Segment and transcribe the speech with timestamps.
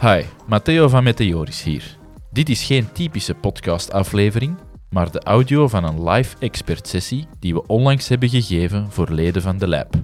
[0.00, 1.96] Hi, Matteo van Meteoris hier.
[2.30, 4.56] Dit is geen typische podcastaflevering,
[4.90, 9.42] maar de audio van een live expert sessie die we onlangs hebben gegeven voor leden
[9.42, 9.94] van de lab.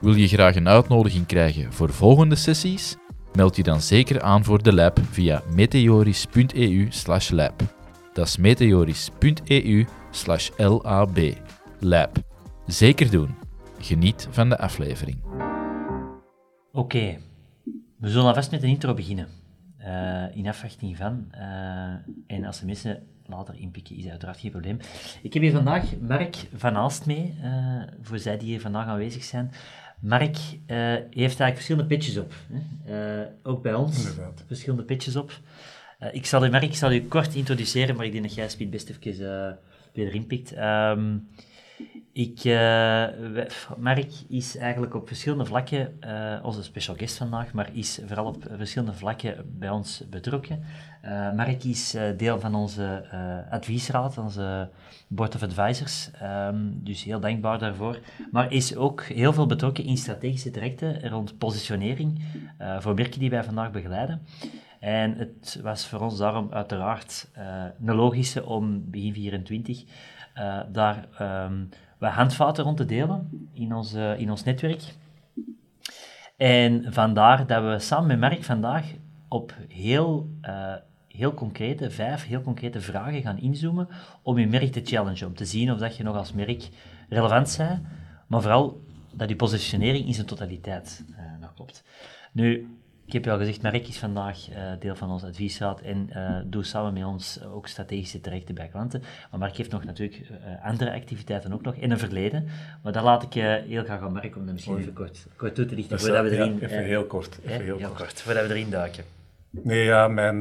[0.00, 2.96] Wil je graag een uitnodiging krijgen voor volgende sessies?
[3.32, 7.62] Meld je dan zeker aan voor de lab via meteoris.eu/lab.
[8.12, 11.36] Dat is meteoris.eu/lab.
[11.80, 12.16] Lab.
[12.66, 13.34] Zeker doen.
[13.78, 15.25] Geniet van de aflevering.
[16.76, 17.18] Oké,
[17.96, 19.28] we zullen alvast met een intro beginnen.
[19.80, 21.30] Uh, in afwachting van.
[21.34, 21.94] Uh,
[22.26, 24.78] en als de mensen later inpikken, is dat uiteraard geen probleem.
[25.22, 29.24] Ik heb hier vandaag Mark van Aalst mee, uh, voor zij die hier vandaag aanwezig
[29.24, 29.50] zijn.
[30.00, 32.34] Mark heeft eigenlijk verschillende pitches op.
[32.84, 33.24] Hè?
[33.42, 34.44] ook bij ons, Inderdaad.
[34.46, 35.40] verschillende pitches op.
[36.12, 38.70] ik zal u, Mark, ik zal u kort introduceren, maar ik denk dat jij Speed
[38.70, 39.58] best even
[39.92, 40.56] weer inpikt.
[40.56, 41.28] Um,
[42.16, 43.06] ik, uh,
[43.78, 48.44] Mark is eigenlijk op verschillende vlakken uh, onze special guest vandaag, maar is vooral op
[48.56, 50.62] verschillende vlakken bij ons betrokken.
[51.04, 53.04] Uh, Mark is deel van onze
[53.50, 54.68] adviesraad, onze
[55.08, 57.98] board of advisors, um, dus heel dankbaar daarvoor.
[58.30, 62.22] Maar is ook heel veel betrokken in strategische trajecten rond positionering
[62.78, 64.22] voor merken die wij vandaag begeleiden.
[64.80, 67.28] En het was voor ons daarom uiteraard
[67.84, 69.84] een logische om begin 24
[70.72, 71.08] daar...
[71.20, 74.94] Um, wat handvaten rond te delen in ons, in ons netwerk.
[76.36, 78.84] En vandaar dat we samen met Mark vandaag
[79.28, 80.74] op heel, uh,
[81.08, 83.88] heel concrete, vijf heel concrete vragen gaan inzoomen
[84.22, 86.68] om je merk te challengen, om te zien of dat je nog als merk
[87.08, 87.82] relevant bent,
[88.26, 88.80] maar vooral
[89.12, 91.84] dat je positionering in zijn totaliteit uh, nog klopt.
[92.32, 92.76] Nu,
[93.06, 96.38] ik heb je al gezegd, Mark is vandaag uh, deel van ons adviesraad en uh,
[96.44, 99.02] doet samen met ons ook strategische trajecten bij klanten.
[99.30, 102.48] Maar Mark heeft nog natuurlijk uh, andere activiteiten ook nog in een verleden.
[102.82, 105.54] Maar daar laat ik je heel graag aan Mark om dat misschien even kort, kort
[105.54, 106.00] toe te lichten.
[106.00, 107.38] Voordat we erin, ja, even heel kort.
[107.44, 107.98] Even heel, heel kort.
[107.98, 108.20] kort.
[108.20, 109.04] Voordat we erin duiken.
[109.50, 110.36] Nee, ja, mijn,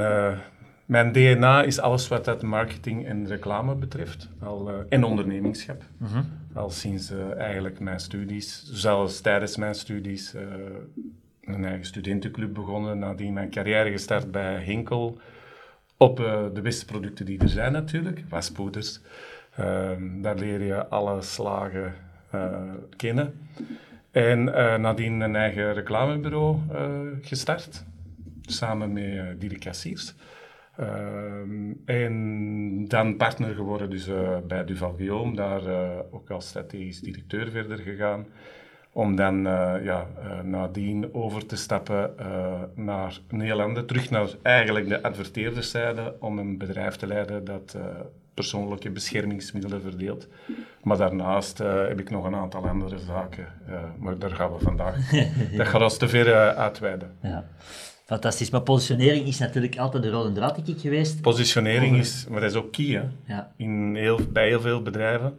[0.86, 4.30] mijn DNA is alles wat dat marketing en reclame betreft.
[4.40, 5.84] Al, en ondernemingschap.
[5.98, 6.26] Mm -hmm.
[6.54, 10.34] Al sinds eigenlijk mijn studies, zelfs tijdens mijn studies
[11.46, 15.20] een eigen studentenclub begonnen, nadien mijn carrière gestart bij Hinkel.
[15.98, 19.02] Op uh, de beste producten die er zijn natuurlijk, waspoeders.
[19.60, 19.92] Uh,
[20.22, 21.94] daar leer je alle slagen
[22.36, 23.48] uh, kennen.
[24.12, 26.60] En uh, nadien een eigen reclamebureau
[27.22, 27.86] gestart,
[28.42, 30.16] samen met Dirk Cassiers.
[30.78, 34.10] Ehm, en dan partner geworden dus,
[34.48, 35.62] bij Duval Guillaume, daar
[36.12, 38.26] ook als strategisch directeur verder gegaan
[38.96, 42.26] om dan uh, ja, uh, nadien over te stappen uh,
[42.76, 47.78] naar Nederland, terug naar eigenlijk de adverteerderszijde, om een bedrijf te leiden dat
[48.34, 50.28] persoonlijke beschermingsmiddelen verdeelt.
[50.84, 53.48] Maar daarnaast heb ik nog een aantal andere zaken,
[54.00, 55.10] maar daar gaan we vandaag,
[55.58, 57.12] dat gaat ons te ver uitweiden.
[57.22, 57.46] Ja.
[58.06, 61.22] Fantastisch, maar positionering is natuurlijk altijd de rode draad geweest.
[61.22, 63.34] Positionering is, maar dat is ook key hè?
[63.34, 63.52] Ja.
[63.58, 65.38] In heel, bij heel veel bedrijven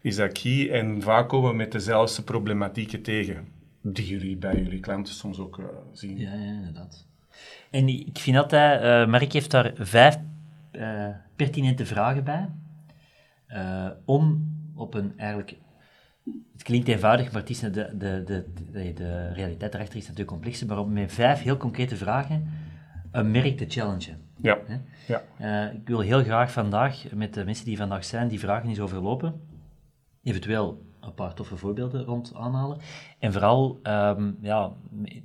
[0.00, 0.70] is dat key.
[0.70, 3.48] En vaak komen we met dezelfde problematieken tegen,
[3.82, 6.18] die jullie bij jullie klanten soms ook uh, zien.
[6.18, 7.06] Ja, ja, inderdaad.
[7.70, 10.18] En ik vind altijd, uh, Mark heeft daar vijf
[10.72, 12.48] uh, pertinente vragen bij,
[14.04, 15.56] om op een eigenlijk
[16.52, 18.22] het klinkt eenvoudig, maar het is de, de, de,
[18.72, 22.50] de, de realiteit erachter is natuurlijk complexer, maar met vijf heel concrete vragen
[23.10, 24.18] een merk te challengen.
[24.42, 24.58] Ja.
[25.06, 25.22] ja.
[25.40, 28.80] Uh, ik wil heel graag vandaag met de mensen die vandaag zijn, die vragen eens
[28.80, 29.40] overlopen
[30.22, 32.78] eventueel een paar toffe voorbeelden rond aanhalen.
[33.18, 34.72] En vooral um, ja,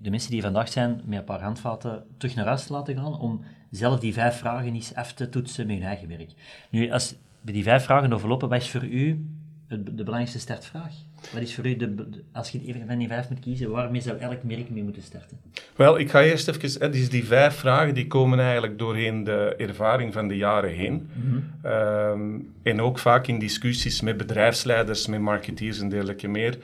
[0.01, 3.19] de mensen die vandaag zijn met een paar handvaten terug naar huis te laten gaan
[3.19, 6.33] om zelf die vijf vragen eens af te toetsen met hun eigen werk.
[6.69, 9.29] Nu, als we die vijf vragen overlopen, wat is voor u
[9.67, 10.93] de belangrijkste startvraag?
[11.33, 11.95] Wat is voor u, de,
[12.31, 15.37] als je even van die vijf moet kiezen, waarmee zou elk merk mee moeten starten?
[15.75, 20.13] Wel, ik ga eerst even, dus die vijf vragen die komen eigenlijk doorheen de ervaring
[20.13, 21.09] van de jaren heen.
[21.13, 21.39] Mhm.
[21.61, 26.57] Ehm, en ook vaak in discussies met bedrijfsleiders, met marketeers en dergelijke meer.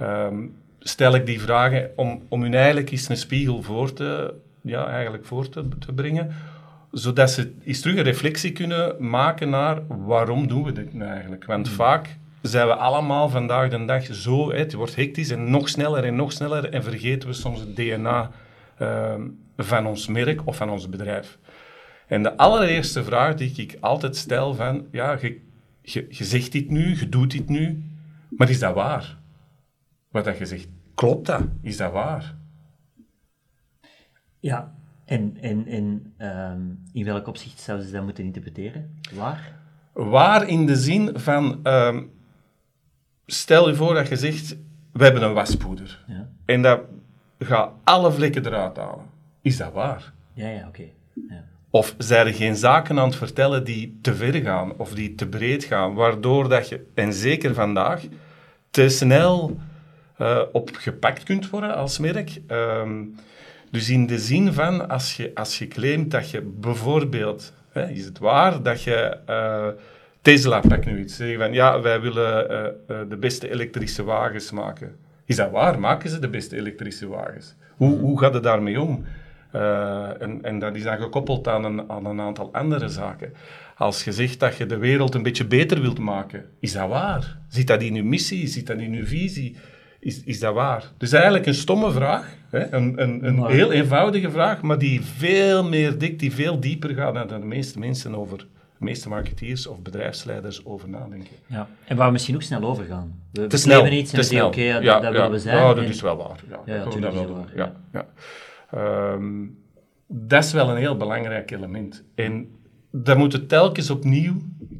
[0.00, 4.86] Um, stel ik die vragen om, om hun eigenlijk eens een spiegel voor te, ja,
[4.86, 6.34] eigenlijk voor te, te brengen
[6.92, 11.44] zodat ze eens terug een reflectie kunnen maken naar waarom doen we dit nu eigenlijk.
[11.44, 11.74] Want mhm.
[11.74, 16.16] vaak zijn we allemaal vandaag de dag zo, het wordt hectisch en nog sneller en
[16.16, 18.30] nog sneller en vergeten we soms het DNA
[18.78, 21.38] ehm, van ons merk of van ons bedrijf.
[22.06, 25.40] En de allereerste vraag die ik altijd stel van, ja, je,
[25.82, 27.84] je, je zegt dit nu, je doet dit nu,
[28.30, 29.18] maar is dat waar?
[30.10, 31.42] Wat dat je zegt, klopt dat?
[31.62, 32.34] Is dat waar?
[34.40, 34.74] Ja,
[35.04, 36.60] en, en, en ehm,
[36.92, 39.00] in welk opzicht zouden ze dat moeten interpreteren?
[39.14, 39.60] Waar?
[39.92, 42.10] Waar in de zin van, um,
[43.26, 44.56] stel je voor dat je zegt,
[44.92, 46.04] we hebben een waspoeder.
[46.06, 46.28] Ja.
[46.44, 46.80] En dat
[47.38, 49.04] ga alle vlekken eruit halen.
[49.42, 50.12] Is dat waar?
[50.32, 50.84] Ja, ja, oké.
[51.28, 51.44] Ja.
[51.70, 55.28] Of zijn er geen zaken aan het vertellen die te ver gaan of die te
[55.28, 58.02] breed gaan, waardoor dat je, en zeker vandaag,
[58.70, 59.56] te snel
[60.18, 62.40] uh, opgepakt kunt worden als merk.
[62.46, 63.04] Ehm,
[63.70, 68.04] dus in de zin van, als je, als je claimt dat je bijvoorbeeld, hè, is
[68.04, 69.18] het waar dat je...
[69.28, 69.66] Uh,
[70.22, 71.16] Tesla pakt nu iets.
[71.16, 72.50] Zeggen van, ja, wij willen
[72.90, 74.96] uh, de beste elektrische wagens maken.
[75.24, 75.80] Is dat waar?
[75.80, 77.54] Maken ze de beste elektrische wagens?
[77.76, 79.04] Hoe, hoe gaat het daarmee om?
[79.54, 83.32] Uh, en, en, dat is dan gekoppeld aan een, aan een aantal andere zaken.
[83.76, 87.38] Als je zegt dat je de wereld een beetje beter wilt maken, is dat waar?
[87.48, 88.46] Zit dat in uw missie?
[88.46, 89.56] Zit dat in uw visie?
[90.00, 90.84] Is, is dat waar?
[90.98, 92.72] Dus eigenlijk een stomme vraag, hè?
[92.72, 97.28] een, een, een heel eenvoudige vraag, maar die veel meer dik, die veel dieper gaat
[97.28, 98.46] dan de meeste mensen over,
[98.82, 101.36] meeste marketeers of bedrijfsleiders over nadenken.
[101.46, 101.68] Ja.
[101.84, 103.22] En waar we misschien ook snel over gaan.
[103.32, 104.46] We te snel, iets te snel.
[104.46, 105.56] oké, okay, ja, dat, we zijn.
[105.56, 106.40] Ja, dat is wel waar.
[106.48, 107.74] Ja, ja, dat, dat wel waar, ja.
[107.92, 108.06] Ja.
[109.14, 109.60] Um,
[110.06, 112.04] dat is wel een heel belangrijk element.
[112.14, 112.50] En
[112.90, 114.34] daar moeten telkens opnieuw,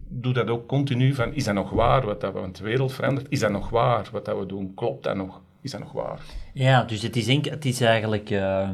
[0.08, 2.92] doe dat ook continu, van is dat nog waar wat dat we, want de wereld
[2.92, 5.92] verandert, is dat nog waar wat dat we doen, klopt dat nog, is dat nog
[5.92, 6.20] waar?
[6.52, 8.68] Ja, dus het is, het is eigenlijk uh,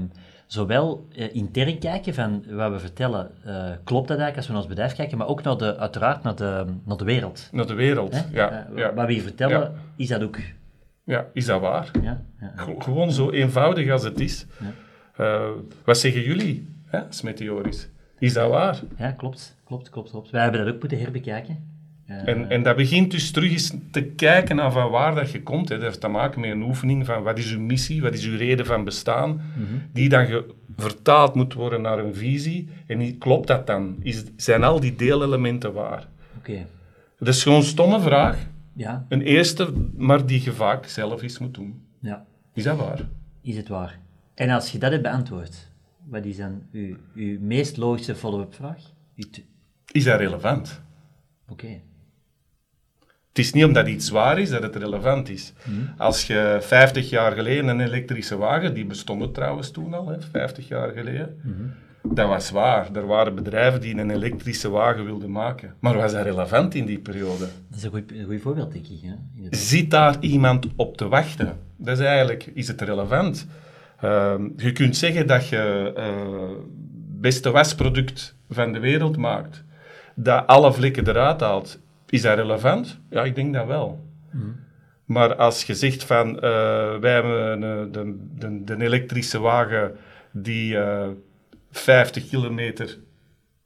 [0.49, 4.61] zowel uh, intern kijken van wat we vertellen, uh, klopt dat eigenlijk als we naar
[4.61, 7.49] ons bedrijf kijken, maar ook naar de, uiteraard naar de, naar de wereld.
[7.53, 8.95] Naar de wereld, ja, ja.
[8.95, 9.73] Wat we hier vertellen, ja.
[9.97, 10.39] is dat ook...
[11.05, 11.91] Ja, is dat waar?
[12.03, 14.47] Ja, ja, Gewoon zo eenvoudig als het is.
[15.85, 17.01] Wat zeggen jullie hè?
[18.19, 18.81] Is dat waar?
[18.97, 19.57] Ja, klopt.
[19.65, 20.31] Klopt, klopt, klopt.
[20.31, 21.78] Wij hebben dat ook moeten herbekijken.
[22.11, 25.43] Uh, en, en dat begint dus terug eens te kijken naar van waar dat je
[25.43, 25.69] komt.
[25.69, 25.75] Hè.
[25.75, 28.37] Dat heeft te maken met een oefening van wat is uw missie, wat is uw
[28.37, 29.83] reden van bestaan, mm -hmm.
[29.93, 30.43] die dan
[30.77, 32.69] vertaald moet worden naar een visie.
[32.87, 33.97] En klopt dat dan?
[34.01, 36.07] Is, zijn al die deelelementen waar?
[36.39, 36.51] Oké.
[36.51, 36.67] Okay.
[37.19, 38.47] Dat is gewoon een stomme vraag.
[38.75, 39.07] Ja.
[39.09, 41.83] Een eerste, maar die je vaak zelf eens moet doen.
[42.01, 42.27] Ja.
[42.53, 43.09] Is dat waar?
[43.43, 43.99] Is het waar?
[44.35, 45.71] En als je dat hebt beantwoord,
[46.05, 48.83] wat is dan uw, uw meest logische follow-up vraag?
[49.93, 50.81] Is dat relevant?
[51.49, 51.65] Oké.
[51.65, 51.83] Okay.
[53.39, 55.53] Het is niet omdat iets waar is dat het relevant is.
[55.65, 55.91] Mm.
[55.97, 60.69] Als je 50 jaar geleden een elektrische wagen, die bestond trouwens toen al, hè, 50
[60.69, 62.15] jaar geleden, mm -hmm.
[62.15, 62.89] dat was waar.
[62.95, 65.75] Er waren bedrijven die een elektrische wagen wilden maken.
[65.81, 67.49] Maar was dat relevant in die periode?
[67.69, 69.01] Dat is een goed, een goed voorbeeld, denk ik.
[69.03, 69.15] Hè?
[69.51, 71.57] Zit daar iemand op te wachten?
[71.77, 73.47] Dat is eigenlijk, is het relevant?
[74.05, 76.65] Uh, je kunt zeggen dat je uh,
[77.21, 79.65] beste wasproduct van de wereld maakt,
[80.15, 81.79] dat alle vlekken eruit haalt.
[82.09, 83.01] Is dat relevant?
[83.11, 84.07] Ja, ik denk dat wel.
[84.33, 84.57] Mm.
[85.05, 86.41] Maar als je zegt van, uh,
[86.99, 89.97] wij hebben de, de, de, de, elektrische wagen
[90.33, 90.79] die
[91.71, 92.99] 50 kilometer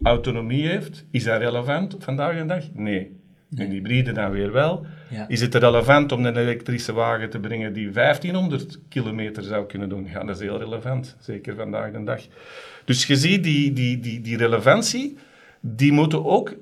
[0.03, 2.65] autonomie heeft, is dat relevant vandaag de dag?
[2.75, 3.21] Nee.
[3.55, 3.67] Nee.
[3.67, 4.87] En hybride dan weer wel.
[5.11, 5.29] Ja.
[5.29, 10.09] Is het relevant om een elektrische wagen te brengen die 1500 kilometer zou kunnen doen?
[10.13, 12.23] Ja, dat is heel relevant, zeker vandaag de dag.
[12.85, 15.17] Dus je ziet die, die, die, die relevantie,
[15.61, 16.55] die moeten ook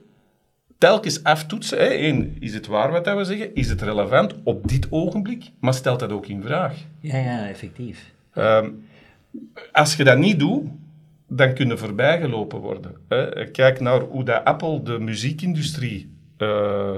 [0.80, 1.78] telkens aftoetsen.
[1.78, 1.94] Hè.
[1.94, 3.54] Eén, is het waar wat we zeggen?
[3.54, 5.50] Is het relevant op dit ogenblik?
[5.58, 6.74] Maar stelt dat ook in vraag.
[7.00, 8.12] Ja, ja, effectief.
[8.34, 8.84] Um,
[9.72, 10.62] als je dat niet doet,
[11.26, 12.96] dan kun je voorbijgelopen worden.
[13.08, 13.50] Hè.
[13.50, 16.94] Kijk naar hoe dat Apple de muziekindustrie uh,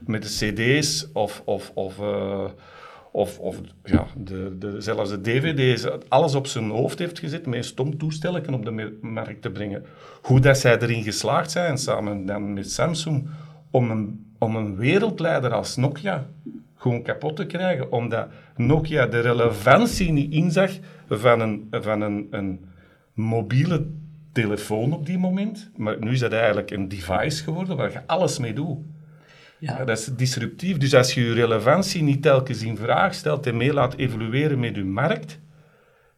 [0.00, 2.44] met de cd's of, of, of, uh,
[3.16, 7.54] of, of ja, de, de, zelfs de dvd's, alles op zijn hoofd heeft gezet met
[7.54, 9.84] een stom toestel op de markt te brengen.
[10.22, 13.28] Hoe dat zij erin geslaagd zijn, samen dan met Samsung,
[13.70, 16.26] om een, om een wereldleider als Nokia
[16.74, 20.70] gewoon kapot te krijgen, omdat Nokia de relevantie niet inzag
[21.08, 22.64] van een, van een, een
[23.14, 23.86] mobiele
[24.32, 25.70] telefoon op die moment.
[25.76, 28.78] Maar nu is dat eigenlijk een device geworden waar je alles mee doet.
[29.58, 29.84] Ja.
[29.84, 30.76] Dat is disruptief.
[30.76, 34.76] Dus als je je relevantie niet telkens in vraag stelt en mee laat evolueren met
[34.76, 35.38] je markt,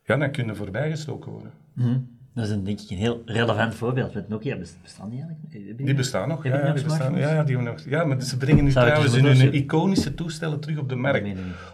[0.04, 1.52] ja, dan kun je voorbijgestoken worden.
[1.74, 2.16] Mm.
[2.34, 4.12] Dat is een, denk ik een heel relevant voorbeeld.
[4.14, 5.78] Want Nokia bestaan die eigenlijk?
[5.78, 7.28] Die bestaan nog, ja, ja, nog die bestaan, smartphones?
[7.28, 10.60] ja, ja, die hebben nog, ja, maar ze brengen nu Zou trouwens hun, iconische toestellen
[10.60, 11.28] terug op de markt.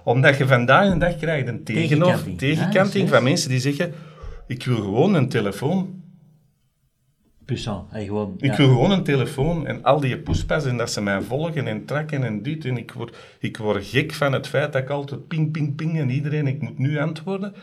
[0.05, 2.39] Omdat je vandaag de dag krijgt een Tegenkanting.
[2.39, 3.93] tegenkanting Ah, van mensen die zeggen,
[4.47, 6.03] ik wil gewoon een telefoon.
[7.45, 7.85] Puissant.
[7.93, 8.57] Gewoon, Ik ja.
[8.57, 12.25] wil gewoon een telefoon en al die poespas en dat ze mij volgen en tracken
[12.25, 12.65] en dit.
[12.65, 15.99] En ik word, ik word gek van het feit dat ik altijd ping, ping, ping
[15.99, 17.55] en iedereen, ik moet nu antwoorden.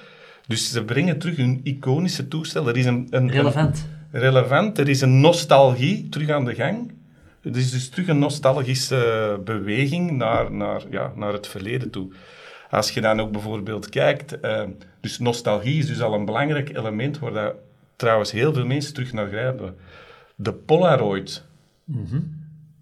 [0.47, 2.67] Dus ze brengen terug hun iconische toestel.
[2.67, 3.87] Er is een, een, Relevant.
[4.11, 6.91] een- relevant, er is een nostalgie terug aan de gang.
[7.43, 12.07] Er is dus terug een nostalgische beweging naar, naar, ja, naar het verleden toe.
[12.69, 14.63] Als je dan ook bijvoorbeeld kijkt, eh,
[15.01, 17.53] dus nostalgie is dus al een belangrijk element waar dat,
[18.01, 19.75] trouwens heel veel mensen terug naar grijpen.
[20.35, 21.45] De Polaroid.
[21.83, 22.19] Mhm.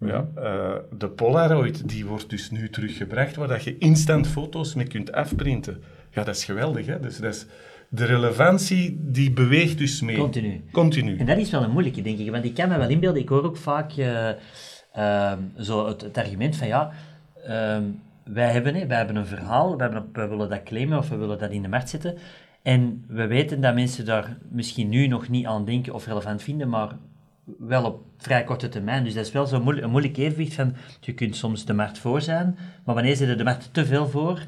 [0.00, 4.86] Ja, uh, de Polaroid die wordt dus nu teruggebracht, waar dat je instant foto's mee
[4.86, 5.82] kunt afprinten.
[6.10, 6.86] Ja, dat is geweldig.
[6.86, 7.00] Hè?
[7.00, 7.46] Dus dat is,
[7.88, 10.16] de relevantie die beweegt dus mee.
[10.16, 10.64] Continu.
[10.72, 11.16] Continu.
[11.16, 12.30] En dat is wel een moeilijke, denk ik.
[12.30, 14.28] Want ik kan me wel inbeelden, ik hoor ook vaak uh,
[14.96, 16.90] uh, zo het, het, argument van ja,
[17.44, 17.82] ehm,
[18.24, 21.16] wij, hebben, hè, wij hebben een verhaal, wij, hebben, wij willen dat claimen of we
[21.16, 22.18] willen dat in de markt zetten.
[22.62, 26.68] En we weten dat mensen daar misschien nu nog niet aan denken of relevant vinden,
[26.68, 26.96] maar
[27.58, 29.04] wel op vrij korte termijn.
[29.04, 31.98] Dus dat is wel zo'n moeilijk, een moeilijk evenwicht van, je kunt soms de markt
[31.98, 34.46] voor zijn, maar wanneer zit er de markt te veel voor?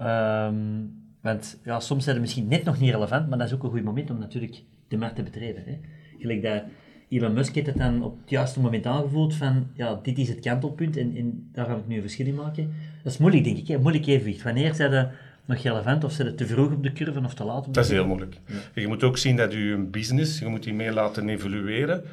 [0.00, 3.62] Um, want ja, soms zijn ze misschien net nog niet relevant, maar dat is ook
[3.62, 5.62] een goed moment om natuurlijk de markt te betreden.
[5.66, 5.78] Hè.
[6.18, 6.62] Gelijk dat
[7.08, 10.40] Elon Musk heeft het dan op het juiste moment aangevoeld van, ja, dit is het
[10.40, 12.72] kantelpunt en, en daar ga ik nu een verschil in maken.
[13.02, 13.78] Dat is moeilijk, denk ik, hè.
[13.78, 14.42] moeilijk evenwicht.
[14.42, 15.10] Wanneer zijn
[15.48, 17.70] nog relevant of zijn ze te vroeg op de curve of te laat op de
[17.70, 18.36] Dat is heel moeilijk.
[18.74, 22.04] Je moet ook zien dat je een business, je moet die mee laten evolueren,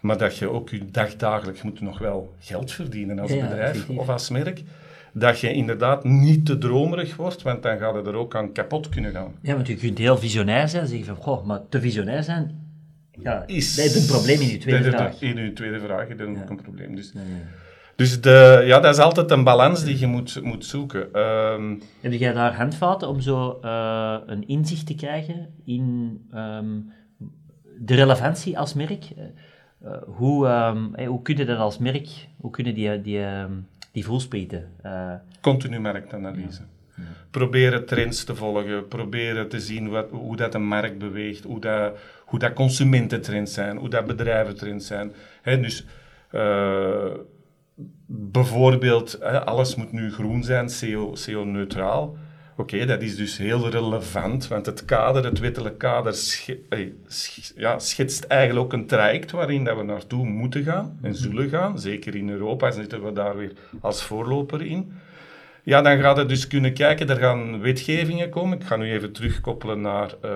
[0.00, 4.30] maar dat je ook je dagdagelijks moet nog wel geld verdienen als bedrijf of als
[4.30, 4.62] merk
[5.12, 8.88] dat je inderdaad niet te dromerig wordt, want dan gaat het er ook aan kapot
[8.88, 9.34] kunnen gaan.
[9.40, 12.64] Ja, want je kunt heel visionair zijn en zeggen van, goh, maar te visionair zijn,
[13.10, 15.20] ja, is, dat is een probleem in je tweede vraag.
[15.22, 16.96] In je tweede vraag, dat is ook een probleem.
[16.96, 17.12] Dus,
[17.96, 21.20] dus de, ja, dat is altijd een balans die je moet, moet zoeken.
[21.20, 26.92] Um, Heb jij daar handvaten om zo uh, een inzicht te krijgen in um,
[27.78, 29.04] de relevantie als merk?
[29.82, 33.26] Uh, hoe, um, hey, hoe kun je dat als merk, hoe kunnen die, die
[33.94, 34.68] die voelsprieten.
[34.86, 36.62] Uh, Continu marktanalyse.
[36.96, 37.02] Ja.
[37.30, 41.96] Proberen trends te volgen, proberen te zien wat, hoe dat de markt beweegt, hoe dat,
[42.24, 45.12] hoe dat consumententrends zijn, hoe dat bedrijventrends zijn.
[45.42, 45.86] He, dus
[46.32, 47.04] uh,
[48.06, 50.70] bijvoorbeeld, alles moet nu groen zijn,
[51.24, 52.16] CO-neutraal.
[52.56, 56.14] Oké, dat is dus heel relevant, want het kader, het wettelijk kader,
[57.56, 61.78] ja, schetst eigenlijk ook een traject waarin dat we naartoe moeten gaan en zullen gaan.
[61.78, 64.92] Zeker in Europa zitten we daar weer als voorloper in.
[65.62, 68.58] Ja, dan gaat het dus kunnen kijken, er gaan wetgevingen komen.
[68.58, 70.30] Ik ga nu even terugkoppelen naar uh,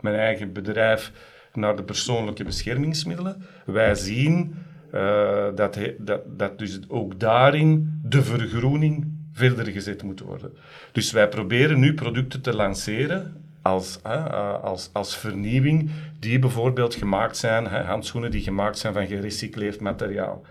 [0.00, 1.12] mijn eigen bedrijf,
[1.52, 3.46] naar de persoonlijke beschermingsmiddelen.
[3.64, 4.54] Wij zien
[4.94, 10.52] uh, dat, dat, dat dus ook daarin de vergroening verder gezet moeten worden.
[10.92, 17.36] Dus wij proberen nu producten te lanceren als, uh, als, als vernieuwing, die bijvoorbeeld gemaakt
[17.36, 20.42] zijn, handschoenen die gemaakt zijn van gerecycleerd materiaal.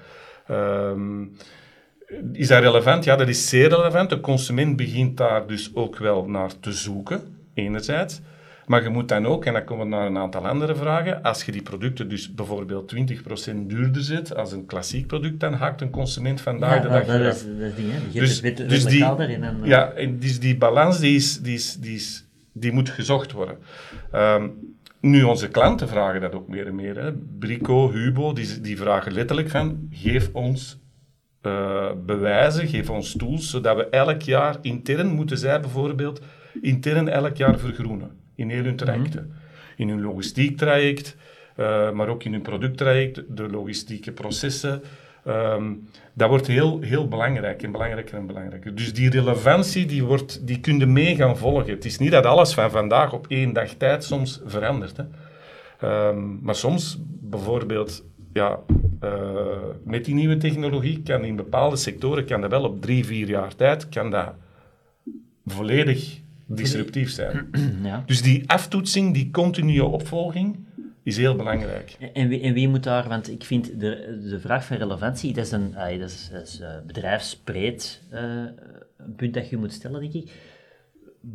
[0.52, 1.32] Um,
[2.34, 3.04] is dat relevant?
[3.04, 4.10] Ja, dat is zeer relevant.
[4.10, 8.22] De consument begint daar dus ook wel naar te zoeken, enerzijds.
[8.72, 11.44] Maar je moet dan ook, en dan komen we naar een aantal andere vragen, als
[11.44, 12.98] je die producten dus bijvoorbeeld 20%
[13.68, 17.20] duurder zet als een klassiek product, dan haakt een consument vandaag ja, de dag dat,
[17.20, 17.98] dat is, dat is ding, hè.
[18.12, 21.54] Je dus, het dus die, erin en, Ja, en dus die balans die, is, die,
[21.54, 23.58] is, die, is, die moet gezocht worden.
[24.14, 27.04] Um, nu, onze klanten vragen dat ook meer en meer.
[27.04, 27.14] Hè.
[27.40, 30.80] Brico, Hubo, die, die vragen letterlijk van, geef ons
[31.42, 36.22] uh, bewijzen, geef ons tools, zodat we elk jaar intern moeten zij bijvoorbeeld
[36.62, 39.26] intern elk jaar vergroenen in heel hun trajecten.
[39.28, 39.82] Mhm.
[39.82, 41.16] In hun logistiek traject,
[41.58, 44.82] uh, maar ook in hun producttraject, de logistieke processen.
[45.28, 48.76] Um, dat wordt heel, heel belangrijk en belangrijker en belangrijker.
[48.76, 51.74] Dus die relevantie die wordt, die kun je mee gaan volgen.
[51.74, 54.98] Het is niet dat alles van vandaag op één dag tijd soms verandert.
[54.98, 55.04] Hè.
[56.10, 58.60] Um, maar soms, bijvoorbeeld, ja,
[59.04, 59.10] uh,
[59.84, 63.56] met die nieuwe technologie, kan in bepaalde sectoren, kan dat wel op drie, vier jaar
[63.56, 64.34] tijd, kan dat
[65.46, 66.20] volledig
[66.56, 67.50] disruptief zijn.
[67.84, 68.04] Ja.
[68.06, 70.66] Dus die aftoetsing, die continue opvolging,
[71.04, 71.98] is heel belangrijk.
[72.14, 75.46] En wie, en wie moet daar, want ik vind de, de vraag van relevantie, dat
[75.46, 78.20] is een dat is, dat is, uh, bedrijfsbreed uh,
[78.98, 80.32] een punt dat je moet stellen, denk ik.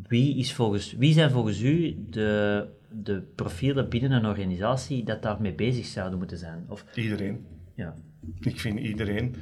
[0.08, 5.54] Wie, is volgens, wie zijn volgens u de, de profielen binnen een organisatie dat daarmee
[5.54, 6.64] bezig zouden moeten zijn?
[6.68, 7.46] Of, iedereen.
[7.74, 7.94] Ja.
[8.40, 9.34] Ik vind iedereen.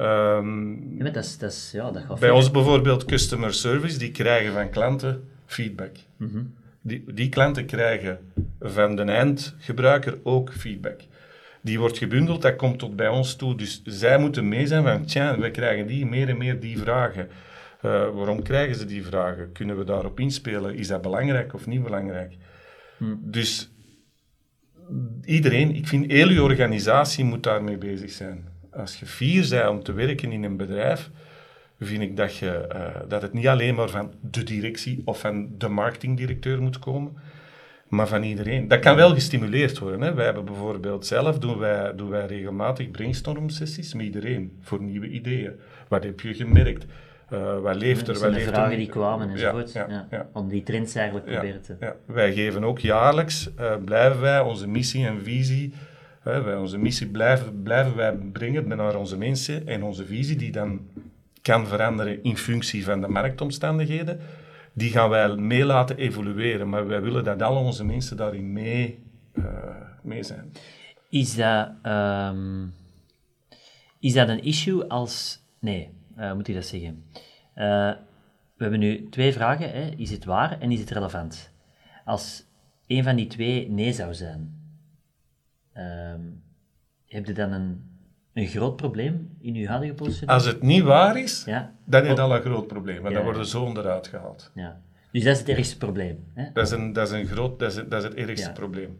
[0.00, 4.10] Um, ja, dat is, dat is, ja, dat gaat bij ons bijvoorbeeld customer service, die
[4.10, 5.96] krijgen van klanten feedback.
[6.16, 6.54] Mm -hmm.
[6.80, 8.18] die, die klanten krijgen
[8.60, 11.00] van de eindgebruiker ook feedback.
[11.60, 13.54] Die wordt gebundeld, dat komt tot bij ons toe.
[13.54, 17.28] Dus zij moeten mee zijn van, tja, we krijgen die meer en meer die vragen.
[17.28, 19.52] Uh, waarom krijgen ze die vragen?
[19.52, 20.74] Kunnen we daarop inspelen?
[20.74, 22.36] Is dat belangrijk of niet belangrijk?
[22.96, 23.20] Mm.
[23.22, 23.70] Dus
[25.24, 28.44] iedereen, ik vind heel je organisatie moet daarmee bezig zijn
[28.78, 31.10] als je vier bent om te werken in een bedrijf,
[31.80, 35.48] vind ik dat, je, uh, dat het niet alleen maar van de directie of van
[35.58, 37.16] de marketingdirecteur moet komen,
[37.88, 38.68] maar van iedereen.
[38.68, 40.00] Dat kan wel gestimuleerd worden.
[40.00, 40.14] Hè.
[40.14, 45.08] Wij hebben bijvoorbeeld zelf, doen wij, doen wij regelmatig brainstorm sessies met iedereen voor nieuwe
[45.08, 45.52] ideeën.
[45.88, 46.86] Wat heb je gemerkt?
[47.32, 48.18] Uh, wat leeft er?
[48.18, 48.76] Wat leeft vragen er?
[48.76, 49.72] die kwamen enzovoort.
[49.72, 51.94] Ja, ja, ja, Om die trends eigenlijk proberen te...
[52.06, 55.72] Wij geven ook jaarlijks, uh, blijven wij onze missie en visie
[56.22, 60.80] Wij, onze missie blijven, blijven wij brengen naar onze mensen en onze visie, die dan
[61.42, 64.20] kan veranderen in functie van de marktomstandigheden.
[64.72, 69.02] Die gaan wij mee laten evolueren, maar wij willen dat al onze mensen daarin mee,
[69.32, 69.44] uh,
[70.02, 70.52] mee zijn.
[71.10, 72.66] Is dat, ehm,
[74.00, 75.42] is dat een issue als...
[75.60, 77.04] Nee, uh, moet ik dat zeggen?
[77.56, 77.92] Uh,
[78.56, 79.70] we hebben nu twee vragen.
[79.70, 79.90] Hè.
[79.96, 81.52] Is het waar en is het relevant?
[82.04, 82.44] Als
[82.86, 84.57] een van die twee nee zou zijn,
[85.78, 86.42] um,
[87.06, 87.82] heb je dan een,
[88.32, 90.28] een groot probleem in je huidige positie?
[90.28, 91.72] Als het niet waar is, ja.
[91.84, 93.02] dan is het al een groot probleem.
[93.02, 94.50] Want dan worden zoon eruit gehaald.
[94.54, 94.80] Ja.
[95.12, 96.24] Dus dat is het ergste probleem.
[96.34, 96.52] Hè?
[96.52, 98.98] Dat, is een, dat, is een groot, dat, is, dat is het ergste probleem.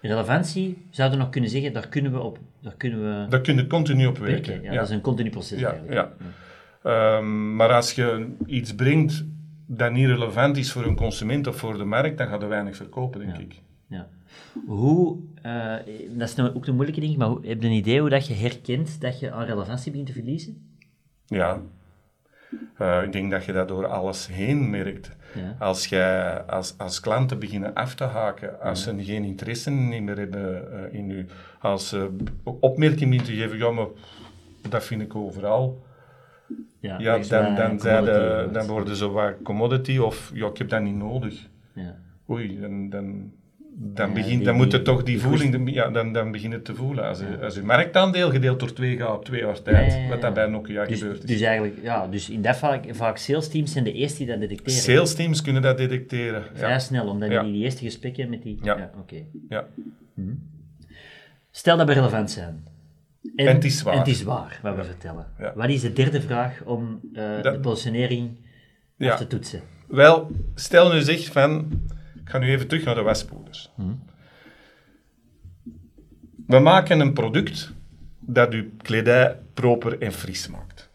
[0.00, 2.38] Relevantie, zouden we nog kunnen zeggen, daar kunnen we op...
[2.60, 4.62] Daar kunnen we daar kunnen continu op werken.
[4.62, 6.12] Ja, Dat is een continu proces ja, Ja.
[7.18, 9.24] Um, maar als je iets brengt
[9.66, 12.76] dat niet relevant is voor een consument of voor de markt, dan gaat er weinig
[12.76, 13.60] verkopen, denk ik.
[13.86, 14.08] Ja.
[14.66, 15.74] Hoe, uh,
[16.18, 18.26] dat is nou ook de moeilijke ding, maar hoe, heb je een idee hoe dat
[18.26, 20.78] je herkent dat je aan relevantie begint te verliezen?
[21.26, 21.60] Ja,
[22.80, 25.16] uh, ik denk dat je dat door alles heen merkt.
[25.34, 25.56] Ja.
[25.58, 30.68] Als jij als, als klanten beginnen af te haken, als ze geen interesse meer hebben
[30.72, 31.26] uh, in u,
[31.60, 33.86] als ze opmerkingen te geven, ja, maar
[34.68, 35.84] dat vind ik overal.
[36.80, 40.82] Ja, ja dan, dan, de, dan worden ze wat commodity of ja, ik heb dat
[40.82, 41.48] niet nodig.
[41.74, 41.96] Ja.
[42.30, 43.32] Oei, dan, dan,
[43.72, 47.04] dan, begint, dan moet je toch die voeling, ja, dan, dan te voelen.
[47.04, 50.34] Als, je, als je marktaandeel gedeeld door twee gaat op twee jaar tijd, wat dat
[50.34, 51.28] bij Nokia dus, gebeurt is.
[51.28, 54.40] Dus eigenlijk, ja, dus in dat vaak, vaak sales teams zijn de eerste die dat
[54.40, 54.80] detecteren.
[54.80, 56.44] Sales teams kunnen dat detecteren.
[56.54, 57.42] Vrij snel, omdat ja.
[57.42, 58.58] die die eerste gesprekken met die...
[58.62, 58.90] Ja.
[58.98, 59.22] oké.
[59.48, 59.66] Ja.
[60.14, 60.22] Hm.
[61.50, 62.64] Stel dat we relevant zijn.
[63.36, 63.92] En, en, het is waar.
[63.92, 65.26] En het is waar, wat we vertellen.
[65.54, 68.30] Wat is de derde vraag om uh, de positionering
[68.98, 69.60] af te toetsen?
[69.86, 71.68] Wel, stel nu zegt van
[72.30, 73.70] ga nu even terug naar de waspoeders.
[76.46, 77.72] We maken een product
[78.20, 80.90] dat uw kledij proper en fris maakt.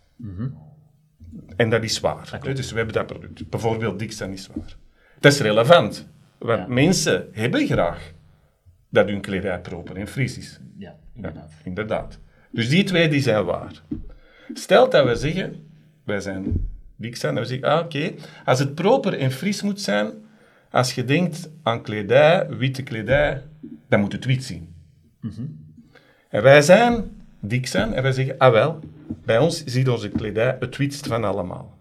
[1.55, 2.39] En dat is waar.
[2.41, 3.49] dus we hebben dat product.
[3.49, 4.75] Bijvoorbeeld Dixon is waar.
[5.19, 6.07] Dat is relevant.
[6.37, 8.11] Want mensen hebben graag
[8.89, 10.59] dat hun kledij proper en fris is.
[10.77, 11.51] Ja, inderdaad.
[11.51, 12.19] Ja, inderdaad.
[12.51, 13.81] Dus die twee die zijn waar.
[14.53, 15.67] Stel dat we zeggen,
[16.03, 18.13] wij zijn Dixon, we zeggen, ah, oké,
[18.45, 20.13] als het proper en fris moet zijn,
[20.75, 23.43] als je denkt aan kledij, witte kledij,
[23.87, 24.75] dan moet het wit zien.
[26.29, 27.03] En wij zijn
[27.39, 28.79] dik zijn en wij zeggen, ah wel,
[29.25, 31.77] bij ons ziet onze kledij het witst van allemaal.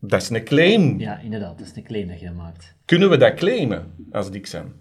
[0.00, 0.98] Dat is een claim.
[0.98, 2.74] Ja, inderdaad, dat is een claim dat je maakt.
[2.84, 4.72] Kunnen we dat claimen als dik zijn?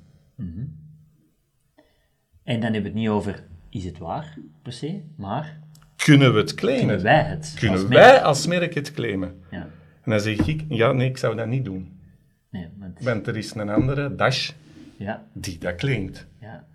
[2.43, 5.59] En dan hebben we het niet over, is het waar, per se, maar...
[5.95, 6.85] Kunnen we het claimen?
[6.85, 7.55] Kunnen wij het?
[7.59, 9.43] Kunnen als wij als merk het claimen?
[9.51, 9.69] Ja.
[10.05, 11.99] En dan zeg ik, ja, nee, ik zou dat niet doen.
[12.49, 13.03] Nee, want...
[13.03, 14.51] want er is een andere, Dash,
[14.97, 15.23] ja.
[15.33, 16.25] die dat claimt.
[16.41, 16.65] Ja.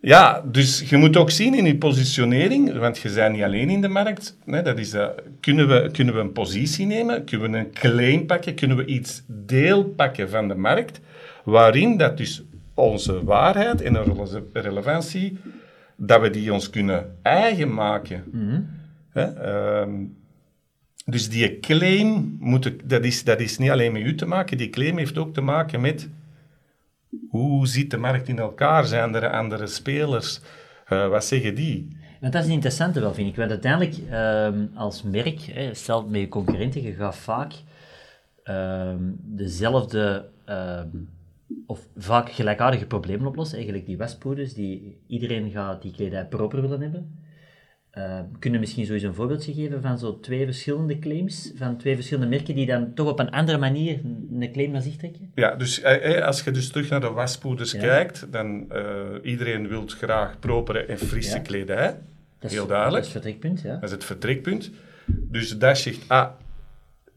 [0.00, 3.80] Ja, dus je moet ook zien in je positionering, want je bent niet alleen in
[3.80, 4.38] de markt.
[4.44, 5.08] Hè, dat is, uh,
[5.40, 7.24] kunnen, we, kunnen we een positie nemen?
[7.24, 8.54] Kunnen we een claim pakken?
[8.54, 11.00] Kunnen we iets deel pakken van de markt?
[11.44, 12.42] Waarin dat dus
[12.74, 15.38] onze waarheid en onze relevantie,
[15.96, 18.24] dat we die ons kunnen eigen maken.
[18.32, 18.80] Mm
[21.04, 24.70] dus die claim, moet, dat, is, dat is niet alleen met u te maken, die
[24.70, 26.08] claim heeft ook te maken met
[27.28, 28.84] hoe ziet de markt in elkaar?
[28.84, 30.40] Zijn er andere spelers?
[30.92, 31.88] Uh, wat zeggen die?
[32.20, 33.36] Dat is een interessante wel, vind ik.
[33.36, 37.52] Want uiteindelijk, uh, als merk, hè, stel met je concurrenten, je vaak
[38.44, 40.88] uh, dezelfde, ehm,
[41.66, 43.56] of vaak gelijkaardige problemen oplossen.
[43.56, 47.21] Eigenlijk die westpoeders, die iedereen gaat die kledij proper willen hebben.
[47.98, 52.28] Uh, kunnen misschien sowieso een voorbeeldje geven van zo twee verschillende claims, van twee verschillende
[52.28, 54.00] merken die dan toch op een andere manier
[54.40, 55.30] een claim naar zich trekken?
[55.34, 58.84] Ja, dus eh, eh, als je dus terug naar de waspoeders kijkt, dan uh,
[59.22, 61.42] iedereen wil graag propere en frisse ja.
[61.42, 61.98] kledij.
[62.38, 63.04] Dat is, Heel duidelijk.
[63.04, 63.74] Dat is het vertrekpunt, ja.
[63.74, 64.70] Dat is het vertrekpunt.
[65.06, 66.30] Dus dat zegt, ah,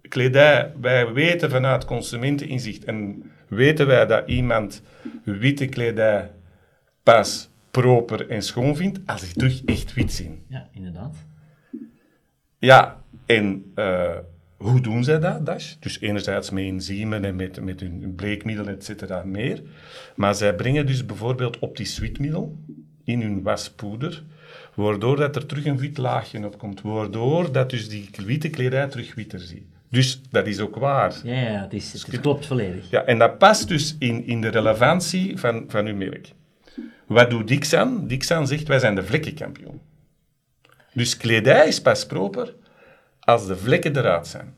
[0.02, 4.82] kledij, wij weten vanuit consumenteninzicht en weten wij dat iemand
[5.24, 6.32] witte kledij
[7.04, 7.50] pas
[7.82, 10.44] proper en schoon vindt, als ik terug echt wit zie.
[10.48, 11.16] Ja, inderdaad.
[12.60, 14.18] Ja, en uh,
[14.58, 15.74] hoe doen zij dat, Dash?
[15.80, 19.62] Dus enerzijds met enzymen en met, met hun bleekmiddel, et cetera, meer.
[20.16, 22.58] Maar zij brengen dus bijvoorbeeld optisch witmiddel
[23.04, 24.24] in hun waspoeder,
[24.76, 28.88] waardoor dat er terug een wit laagje op komt, waardoor dat dus die witte kledij
[28.88, 29.66] terug witter ziet.
[29.90, 31.16] Dus dat is ook waar.
[31.24, 32.90] Ja, ja het, is, het klopt volledig.
[32.90, 36.34] Ja, en dat past dus in, in de relevantie van, van uw merk.
[37.08, 38.08] Wat doet Dixan?
[38.08, 39.82] Dixan zegt, wij zijn de vlekkenkampioen.
[40.94, 42.54] Dus kledij is pas proper
[43.20, 44.54] als de vlekken eruit zijn.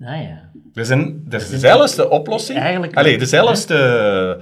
[0.00, 0.50] Ah ja.
[0.52, 2.58] Dat is, een, dat is dezelfde oplossing.
[2.58, 4.40] Eigenlijk Allee, dezelfde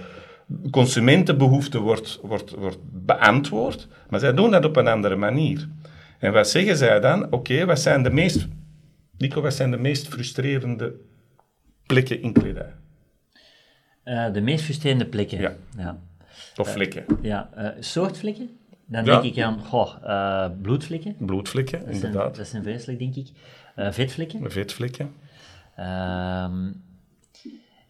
[0.71, 5.69] consumentenbehoefte wordt, wordt, wordt beantwoord, maar zij doen dat op een andere manier.
[6.19, 7.33] En wat zeggen zij dan?
[7.33, 8.47] Oké, wat zijn de meest,
[9.19, 10.95] Nico, wat zijn de meest frustrerende
[11.87, 12.73] plekken in kledij?
[14.03, 15.41] Eh, de meest frustrerende plekken.
[15.41, 15.53] Ja.
[15.77, 15.99] Ja.
[16.59, 17.05] Of vlekken?
[17.23, 17.51] ja.
[17.55, 18.59] eh, soort vlekken?
[18.87, 19.21] Dan Ja.
[19.21, 21.17] denk ik aan goh, eh, bloedvlekken.
[21.19, 22.37] Bloedvlekken, Dat zijn, inderdaad.
[22.37, 23.29] dat zijn vreselijk, denk ik.
[23.75, 24.51] Eh, vetvlekken.
[24.51, 25.11] Vetvlekken,
[25.77, 26.67] Ehm,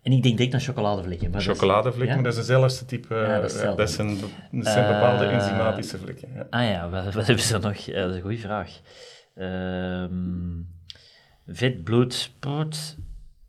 [0.02, 1.31] en ik denk direct aan chocoladevlekken.
[1.31, 2.14] maar dat is- ja?
[2.14, 3.14] maar dat is dezelfde type.
[3.14, 4.09] Ja, dat is dat zijn,
[4.52, 6.28] dat zijn bepaalde Eh, enzymatische vlekken.
[6.35, 6.46] Ja.
[6.50, 7.62] Ah ja, wat, wat hebben ze nog?
[7.85, 8.81] Dat is een goede vraag.
[9.35, 10.61] Ehm,
[11.46, 12.96] vet, bloed, spoed.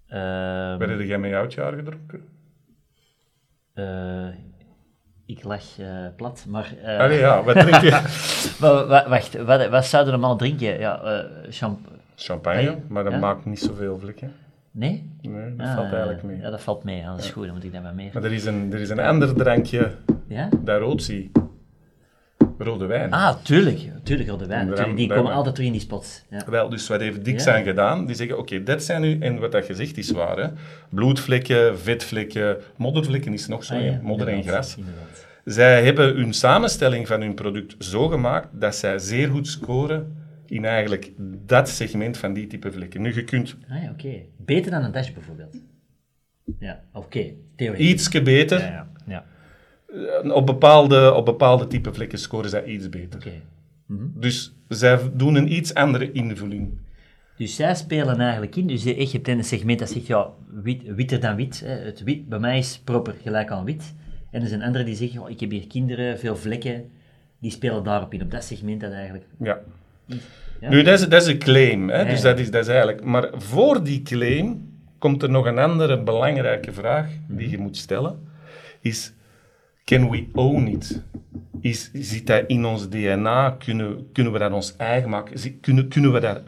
[0.08, 0.20] ehm,
[0.78, 2.24] Waar heb jij mee oudjaar gedronken?
[5.30, 6.74] Ik lag eh, plat, maar...
[6.98, 7.90] Allee, ja, wat drink je?
[8.60, 10.80] wa- wa- wacht, wat, wat zouden we normaal drinken?
[10.80, 11.80] Ja, champ...
[12.16, 13.20] Champagne, maar dat Ja.
[13.20, 14.32] maakt niet zoveel vlekken.
[14.72, 15.12] Nee?
[15.22, 16.38] Nee, dat Ah, valt eigenlijk mee.
[16.40, 17.04] Ja, dat valt mee.
[17.04, 18.10] Dat is goed, dan moet ik dat maar meer.
[18.14, 19.92] Maar er is een, er is een ander drankje
[20.28, 20.50] Ja?
[20.62, 21.32] dat rood zie.
[22.62, 23.12] Rode wijn.
[23.12, 23.80] Ah, tuurlijk.
[24.04, 24.68] Tuurlijk, rode wijn.
[24.68, 26.26] Tuurlijk, die komen altijd terug in die spots.
[26.30, 26.44] Ja.
[26.50, 27.56] Wel, dus wat heeft Ja.
[27.56, 28.06] aan gedaan?
[28.06, 30.48] Die zeggen, oké, dit zijn nu, en wat dat gezegd is waar, hè.
[30.90, 34.78] bloedvlekken, vetvlekken, moddervlekken is nog zo, Ah, ja, modder en gras.
[34.78, 35.28] inderdaad.
[35.46, 40.66] Zij hebben hun samenstelling van hun product zo gemaakt dat zij zeer goed scoren in
[40.66, 41.12] eigenlijk
[41.46, 43.02] dat segment van die type vlekken.
[43.02, 44.10] Nu, je kunt Ah ja, oké.
[44.38, 45.62] Beter dan een dash bijvoorbeeld.
[46.60, 47.26] Ja, oké.
[47.56, 47.88] Theoretisch.
[47.90, 49.26] ietske beter, Ja, ja.
[50.24, 53.20] Eh, op, bepaalde, op bepaalde type vlekken scoren zij iets beter.
[53.20, 53.32] Oké.
[54.14, 56.78] Dus zij doen een iets andere invulling.
[57.38, 58.68] Dus zij spelen eigenlijk in.
[58.68, 60.30] Dus je hebt een segment dat zegt, ja,
[60.64, 61.62] wit, witter dan wit.
[61.66, 61.72] Hè.
[61.72, 63.94] Het wit bij mij is proper gelijk aan wit.
[64.32, 66.90] En er zijn anderen die zeggen, oh, ik heb hier kinderen, veel vlekken.
[67.40, 69.26] Die spelen daarop in, op dat segment dat eigenlijk...
[69.40, 69.60] Ja.
[70.60, 70.70] Ja.
[70.70, 71.90] Nu, dat is, dat is een claim.
[71.90, 72.02] Hè?
[72.02, 73.04] Ja, Dus dat is, dat is eigenlijk...
[73.04, 78.20] Maar voor die claim komt er nog een andere belangrijke vraag die je moet stellen.
[78.82, 79.14] Is,
[79.90, 81.02] can we own it?
[81.62, 83.52] Is, zit dat in ons DNA?
[83.52, 85.60] Kunnen, kunnen we dat ons eigen maken?
[85.62, 86.42] Kunnen, kunnen we dat...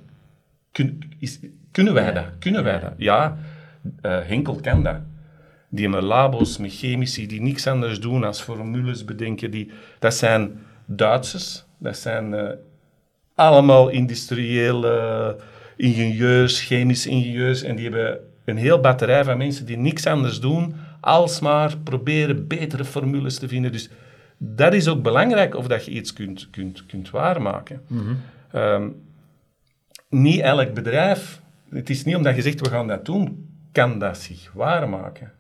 [0.72, 1.40] Kun, is,
[1.72, 2.26] kunnen wij dat?
[2.40, 2.94] Kunnen wij dat?
[2.98, 3.38] Ja,
[4.02, 5.00] eh, Henkel kan dat.
[5.70, 9.52] Die hebben labo's met chemici die niks anders doen dan formules bedenken.
[9.52, 12.50] Die, dat zijn Duitsers, dat zijn eh,
[13.36, 15.38] allemaal industriële
[15.78, 17.64] ingenieurs, chemische ingenieurs.
[17.64, 22.48] En die hebben een heel batterij van mensen die niks anders doen als maar proberen
[22.48, 23.72] betere formules te vinden.
[23.72, 23.90] Dus
[24.38, 27.82] dat is ook belangrijk of dat je iets kunt, kunt, kunt waarmaken.
[28.52, 28.88] Ehm,
[30.10, 34.18] niet elk bedrijf, het is niet omdat je zegt we gaan dat doen, kan dat
[34.18, 35.32] zich waarmaken.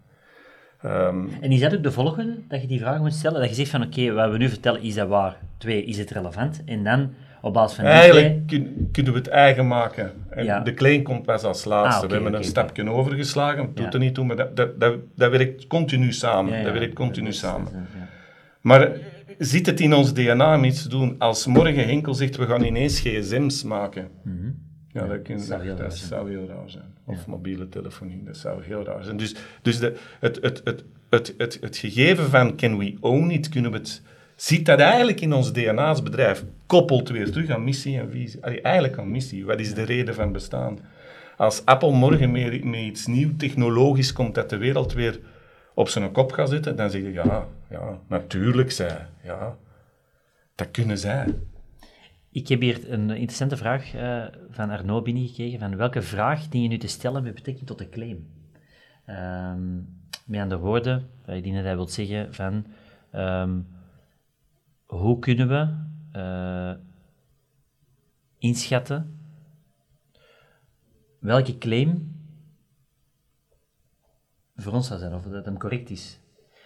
[0.81, 3.39] Ehm, En is dat ook de volgende, dat je die vraag moet stellen?
[3.39, 5.37] Dat je zegt van, oké, wat we nu vertellen, is dat waar?
[5.57, 6.61] Twee, is het relevant?
[6.65, 8.01] En dan, op basis van die twee...
[8.11, 10.11] Eigenlijk kun- kunnen we het eigen maken.
[10.29, 10.59] En Ja.
[10.59, 12.01] de claim komt pas als laatste.
[12.03, 14.95] Ah, we hebben een stapje overgeslagen, dat doet er niet toe, maar dat, dat, dat,
[15.15, 16.63] dat werkt continu samen.
[16.63, 17.67] Dat werkt continu is- samen.
[17.67, 17.99] is-.
[18.61, 18.91] Maar
[19.37, 21.15] zit het in ons DNA om iets te doen?
[21.17, 24.07] Als morgen Henkel zegt, we gaan ineens gsm's maken.
[24.93, 26.07] Ja, dat, kun- zou dat, heel dat raar zijn.
[26.09, 26.83] zou heel raar zijn.
[27.05, 29.17] Of mobiele telefonie, dat zou heel raar zijn.
[29.17, 33.49] Dus, dus de, het, het, het, het, het, het gegeven van can we own it,
[33.49, 34.01] kunnen we het...
[34.41, 38.61] Ziet dat eigenlijk in ons DNA als bedrijf, koppelt weer terug aan missie en visie.
[38.61, 39.45] Eigenlijk aan missie.
[39.45, 40.79] Wat is de reden van bestaan?
[41.37, 45.19] Als Apple morgen met, met iets nieuw technologisch komt dat de wereld weer
[45.73, 49.57] op zijn kop gaat zitten, dan zeg je, ja, ja natuurlijk zij, ja,
[50.55, 51.25] dat kunnen zij.
[52.31, 55.59] Ik heb hier een interessante vraag eh, van Arnaud binnengekregen.
[55.59, 58.27] Van welke vraag dien je nu te stellen met betrekking tot de claim?
[59.05, 59.79] Ehm
[60.25, 62.65] met andere woorden, eh, ik dat hij wil zeggen van...
[63.11, 63.59] ehm,
[64.91, 65.67] hoe kunnen we
[66.11, 66.73] eh,
[68.37, 69.19] inschatten
[71.19, 72.19] welke claim
[74.55, 76.19] voor ons zou zijn, of dat hem correct is.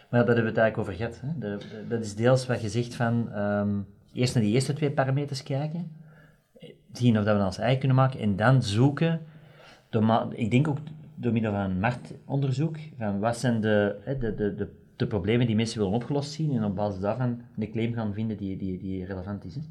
[0.10, 1.22] Maar daar hebben we het eigenlijk over gehad.
[1.22, 1.40] Hè?
[1.40, 3.80] Dat, dat is deels wat je zegt van ehm,
[4.14, 5.92] eerst naar die eerste twee parameters kijken,
[6.92, 9.22] zien of dat we dat als eigen kunnen maken en dan zoeken,
[9.90, 10.78] door ik denk ook
[11.16, 15.56] door middel van een marktonderzoek, van wat zijn de, de, de, de, de problemen die
[15.56, 19.06] mensen willen opgelost zien en op basis daarvan een claim gaan vinden die, die, die
[19.06, 19.56] relevant is.
[19.56, 19.62] Hè?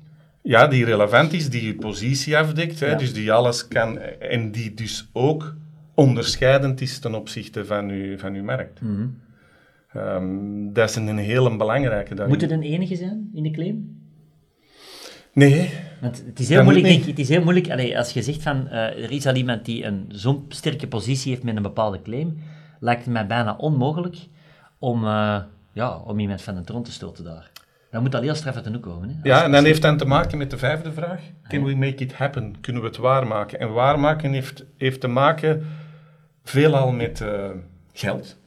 [0.42, 2.96] Ja, die relevant is, die je positie afdekt, hè, Ja.
[2.96, 5.56] dus die alles kan en die dus ook
[5.94, 8.80] onderscheidend is ten opzichte van uw, van uw markt.
[9.92, 12.14] Ehm, dat is een hele belangrijke.
[12.14, 12.34] daarin.
[12.34, 14.02] Moet het een enige zijn in de claim?
[15.32, 18.42] Nee, Want het is heel moeilijk, denk het is heel moeilijk allee, als je zegt
[18.42, 22.02] van eh, er is al iemand die een zo'n sterke positie heeft met een bepaalde
[22.02, 22.36] claim,
[22.80, 24.16] lijkt het mij bijna onmogelijk
[24.84, 25.36] om, eh,
[25.72, 27.50] ja, om iemand van de troon te stoten daar.
[27.90, 29.08] Dat moet al heel straf uit de hoek komen.
[29.08, 29.14] Hè?
[29.22, 31.20] ja, en dat heeft dan te maken met de vijfde vraag.
[31.48, 32.60] Can we make it happen?
[32.60, 33.60] Kunnen we het waarmaken?
[33.60, 35.66] En waarmaken heeft, heeft te maken
[36.42, 37.50] veelal met eh,
[37.92, 38.38] geld.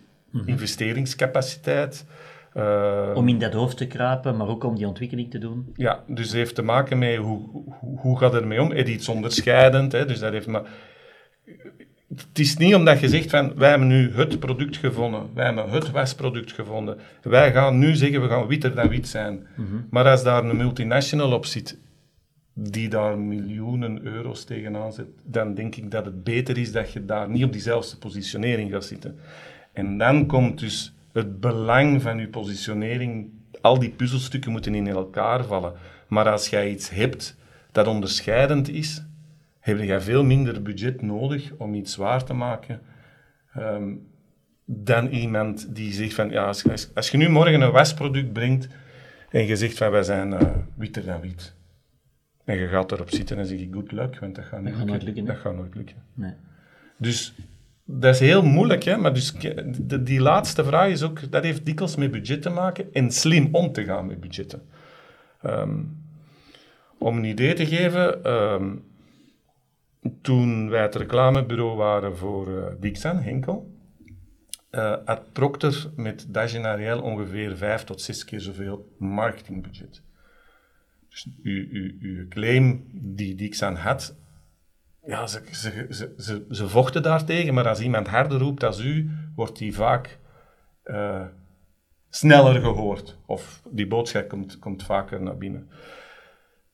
[0.45, 2.06] investeringscapaciteit.
[2.54, 5.73] Uh, om in dat hoofd te kruipen, maar ook om die ontwikkeling te doen.
[5.76, 8.71] Ja, dus het heeft te maken met hoe, hoe, hoe gaat ermee om?
[8.71, 10.63] Er iets onderscheidend, hè, dus dat heeft maar...
[12.15, 15.70] Het is niet omdat je zegt van, wij hebben nu het product gevonden, wij hebben
[15.70, 19.48] het wasproduct gevonden, wij gaan nu zeggen, we gaan witter dan wit zijn.
[19.56, 19.76] Mhm.
[19.89, 21.80] Maar als daar een multinational op zit,
[22.54, 27.06] die daar miljoenen euro's tegenaan zet, dan denk ik dat het beter is dat je
[27.06, 29.20] daar niet op diezelfde positionering gaat zitten.
[29.74, 33.30] En dan komt dus het belang van je positionering,
[33.62, 35.74] al die puzzelstukken moeten in elkaar vallen.
[36.08, 37.38] Maar als jij iets hebt
[37.72, 39.04] dat onderscheidend is,
[39.67, 42.82] heb je veel minder budget nodig om iets waar te maken
[43.53, 43.93] ehm,
[44.65, 48.67] dan iemand die zegt van, ja, als, als, je nu morgen een wasproduct brengt
[49.30, 50.41] en je zegt van, wij zijn uh,
[50.75, 51.56] witter dan wit.
[52.45, 54.86] En je gaat erop zitten en zeg je good luck, want dat gaat, dat gaat
[54.86, 55.25] nooit lukken.
[55.25, 55.95] Dat gaat nooit lukken.
[56.13, 56.34] Nee.
[56.97, 57.34] Dus
[57.84, 58.97] dat is heel moeilijk, hè?
[58.97, 59.34] maar dus,
[60.01, 63.71] die laatste vraag is ook, dat heeft dikwijls met budget te maken en slim om
[63.71, 64.62] te gaan met budgetten.
[65.41, 65.80] Ehm,
[66.97, 68.75] om een idee te geven, ehm,
[70.22, 73.78] toen wij het reclamebureau waren voor uh, Dixon, Henkel,
[74.72, 80.02] uh, had Procter met Dagen Ariel ongeveer vijf tot zes keer zoveel marketingbudget.
[81.10, 84.15] Dus uw, claim die Dixon had,
[85.06, 89.58] ja, ze, ze, ze, ze, vochten daartegen, maar als iemand harder roept als u, wordt
[89.58, 90.20] die vaak
[90.86, 91.26] uh,
[92.10, 93.17] sneller gehoord.
[93.26, 95.70] Of die boodschap komt, komt vaker naar binnen.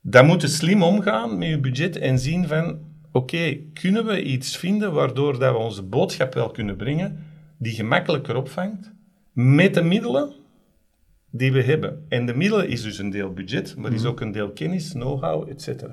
[0.02, 4.58] Dan moet je slim omgaan met je budget en zien van, oké, kunnen we iets
[4.58, 7.26] vinden waardoor dat we onze boodschap wel kunnen brengen,
[7.58, 8.91] die gemakkelijker opvangt,
[9.32, 10.34] met de middelen
[11.30, 12.06] die we hebben.
[12.10, 15.49] En de middelen is dus een deel budget, maar is ook een deel kennis, know-how,
[15.49, 15.86] etc.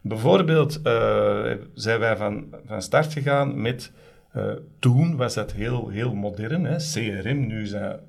[0.00, 3.92] Bijvoorbeeld uh, zijn wij van, van start gegaan met,
[4.36, 8.00] uh, toen was dat heel, heel modern, hè, CRM, nu is dat,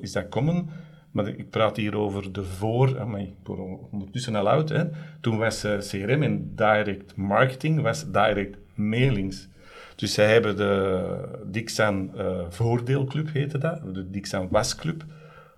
[0.00, 0.68] is dat common,
[1.16, 4.84] maar ik praat hier over de voor, oh, ik word ondertussen al oud, hè.
[5.20, 9.48] toen was uh, CRM en direct marketing, was direct mailings.
[9.94, 12.10] Dus zij hebben de Dixan
[12.48, 15.04] Voordeelclub, heette dat, de Dixan Wasclub,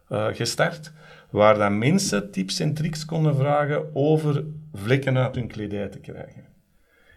[0.09, 0.93] gestart
[1.31, 6.45] waar dan mensen tips en tricks konden vragen over vlekken uit hun kledij te krijgen.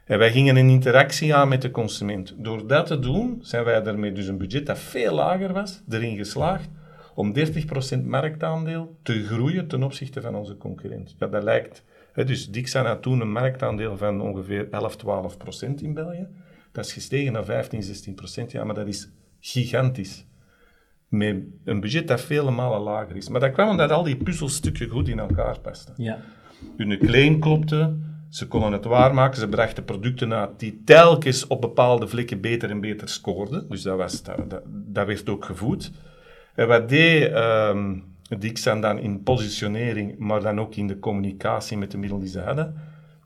[0.05, 2.33] En wij gingen een interactie aan met de consument.
[2.37, 6.17] Door dat te doen, zijn wij daarmee dus een budget dat veel lager was, erin
[6.17, 6.69] geslaagd
[7.15, 11.15] om 30% marktaandeel te groeien ten opzichte van onze concurrent.
[11.17, 11.83] Ja, dat lijkt...
[12.13, 16.27] Hè, dus Dixon had toen een marktaandeel van ongeveer 11, 12% in België.
[16.71, 18.45] Dat is gestegen naar 15, 16%.
[18.47, 20.25] Ja, maar dat is gigantisch
[21.11, 23.29] met een budget dat vele malen lager is.
[23.29, 25.93] Maar dat kwam omdat al die puzzelstukken goed in elkaar pasten.
[25.97, 26.19] Ja.
[26.77, 27.97] Hun claim klopte,
[28.29, 32.81] ze konden het waarmaken, ze brachten producten uit die telkens op bepaalde vlekken beter en
[32.81, 33.69] beter scoorden.
[33.69, 35.91] Dus dat, was, dat, dat, dat werd ook gevoed.
[36.55, 38.03] En wat deed um,
[38.39, 42.39] Dixon dan in positionering, maar dan ook in de communicatie met de middelen die ze
[42.39, 42.75] hadden,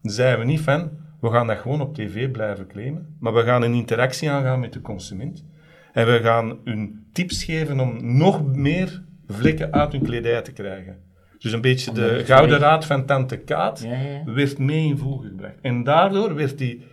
[0.01, 0.89] zeiden we niet van,
[1.21, 4.73] we gaan dat gewoon op tv blijven claimen, maar we gaan een interactie aangaan met
[4.73, 5.45] de consument.
[5.93, 10.97] En we gaan hun tips geven om nog meer vlekken uit hun kledij te krijgen.
[11.37, 14.33] Dus een beetje de gouden raad van Tante Kaat ja, ja.
[14.33, 15.55] werd mee in gebracht.
[15.61, 16.85] En daardoor werd die...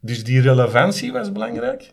[0.00, 1.92] Dus die relevantie was belangrijk.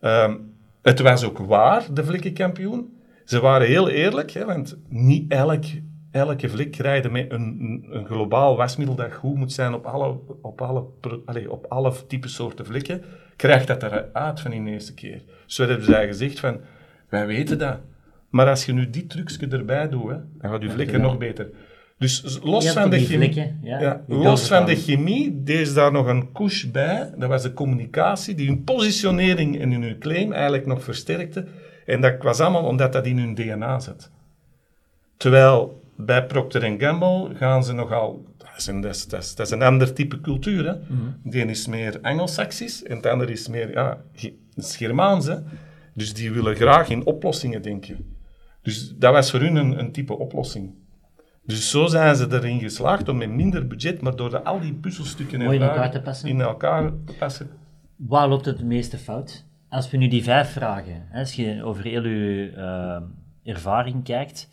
[0.00, 2.98] Um, het was ook waar, de vlekkenkampioen.
[3.24, 5.64] Ze waren heel eerlijk, hè, want niet elk,
[6.10, 10.60] elke vlek rijden met een, een globaal wasmiddel dat goed moet zijn op alle, op
[10.60, 10.84] alle,
[11.24, 13.02] allez, op alle type soorten vlekken,
[13.36, 15.22] krijgt dat eruit van in de eerste keer.
[15.46, 16.60] Zo hebben zij gezegd van,
[17.08, 17.78] wij weten dat.
[18.28, 21.50] Maar als je nu die trucje erbij doet, hè, dan gaat je vlekken nog beter.
[21.98, 26.32] Dus los van de chemie, ja, ja, los van de chemie, is daar nog een
[26.32, 27.10] couche bij.
[27.16, 31.46] Dat was de communicatie die hun positionering en hun claim eigenlijk nog versterkte.
[31.86, 34.10] En dat was allemaal omdat dat in hun DNA zat.
[35.16, 38.26] Terwijl bij Procter Gamble gaan ze nogal...
[38.36, 40.66] Dat is een, dat is, dat is, dat is een ander type cultuur.
[40.66, 40.72] Hè?
[40.72, 41.20] Mm -hmm.
[41.22, 43.98] De ene is meer Anglo-Saxisch en de andere is meer ja?
[45.94, 48.16] Dus die willen graag in oplossingen denken.
[48.62, 50.74] Dus dat was voor hun een, een type oplossing.
[51.46, 54.72] Dus zo zijn ze erin geslaagd om met minder budget, maar door de, al die
[54.72, 55.58] puzzelstukken in elkaar,
[56.24, 57.48] in elkaar te passen.
[57.96, 59.44] Waar loopt het meeste fout?
[59.74, 63.02] Als we nu die vijf vragen, als je over heel je uh,
[63.42, 64.50] ervaring kijkt,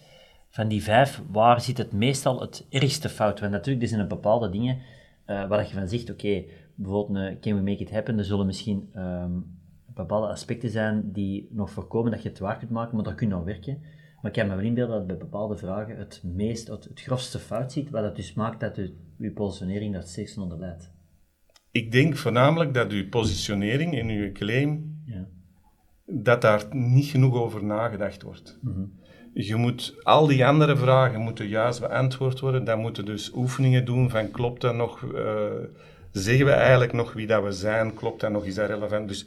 [0.50, 3.40] van die vijf, waar zit het meestal het ergste fout?
[3.40, 6.44] Want natuurlijk, er zijn bepaalde dingen uh, waar je van zegt, oké,
[6.76, 11.48] bijvoorbeeld een Can We Make It Happen, er zullen misschien um, bepaalde aspecten zijn die
[11.52, 13.82] nog voorkomen dat je het waar kunt maken, maar dat kun je werken.
[14.22, 17.40] Maar ik kan me wel inbeelden dat bij bepaalde vragen het meest, het, het grofste
[17.40, 20.92] fout ziet, wat dat dus maakt dat je, je positionering dat steeds onder leidt.
[21.72, 25.28] Ik denk voornamelijk dat uw positionering en uw claim ja.
[26.06, 28.60] dat daar niet genoeg over nagedacht wordt.
[28.62, 28.84] Mhm.
[29.34, 32.64] Je moet, al die andere vragen moeten juist beantwoord worden.
[32.64, 35.46] Dan moeten dus oefeningen doen van klopt dat nog, eh,
[36.12, 39.08] zeggen we eigenlijk nog wie dat we zijn, klopt dat nog, is dat relevant?
[39.08, 39.26] Dus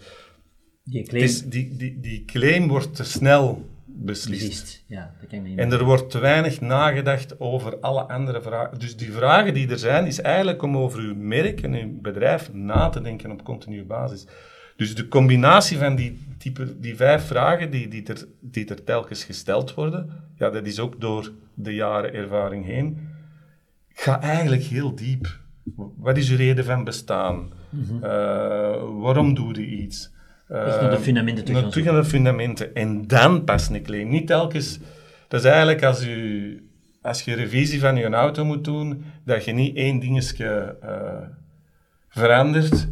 [0.84, 4.48] Die claim is, die, die, die claim wordt te snel beslist.
[4.48, 4.84] beslist.
[4.86, 8.78] Ja, dat kan En er wordt te weinig nagedacht over alle andere vragen.
[8.78, 12.52] Dus die vragen die er zijn, is eigenlijk om over uw merk en uw bedrijf
[12.52, 14.26] na te denken op continue basis.
[14.76, 19.24] Dus de combinatie van die, type, die vijf vragen die, die, er, die er telkens
[19.24, 23.08] gesteld worden, ja, dat is ook door de jaren ervaring heen,
[23.88, 25.38] gaat eigenlijk heel diep.
[25.96, 27.52] Wat is uw reden van bestaan?
[27.70, 28.04] Mhm.
[28.04, 28.10] Eh,
[29.00, 30.12] waarom doe je iets?
[30.48, 32.74] Echt naar de fundamenten terug terug naar de fundamenten.
[32.74, 34.08] En dan pas een claim.
[34.08, 34.78] Niet telkens...
[35.28, 36.68] Dat is eigenlijk als, u,
[37.02, 41.28] als je revisie van je auto moet doen, dat je niet één dingetje eh,
[42.08, 42.88] verandert,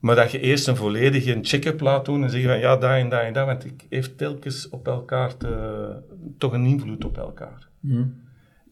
[0.00, 3.08] maar dat je eerst een volledige check-up laat doen en zeggen van ja, dat en
[3.08, 6.02] dat en dat, want het heeft telkens op elkaar te,
[6.38, 7.68] toch een invloed op elkaar.
[7.80, 8.08] Mhm.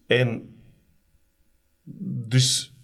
[0.06, 0.54] En
[2.28, 2.76] dus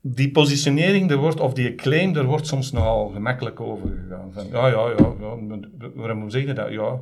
[0.00, 4.32] die positionering, er wordt, of die claim, er wordt soms nogal gemakkelijk over gegaan.
[4.32, 5.58] Van, ja, ja, ja, ja,
[5.94, 6.70] waarom zeg je dat?
[6.70, 7.00] Ja,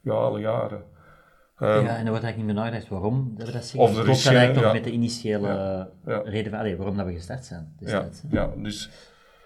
[0.00, 0.82] ja, alle jaren.
[1.58, 3.80] Ehm, ja, en er wordt eigenlijk niet meer nagedacht waarom dat we dat zeggen.
[3.80, 4.72] Of er is dat eigenlijk ja.
[4.72, 6.22] met de initiële Ja, ja.
[6.24, 8.22] reden van, allee, waarom dat we gestart zijn ja, destijds.
[8.22, 8.40] hè.
[8.40, 8.90] ja, dus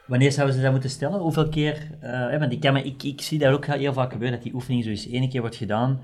[0.08, 1.18] Wanneer zouden ze dat moeten stellen?
[1.20, 1.88] Hoeveel keer?
[2.00, 4.54] eh, want ik, kan me, ik, ik zie dat ook heel vaak gebeuren, dat die
[4.54, 6.00] oefening zo eens één keer wordt gedaan,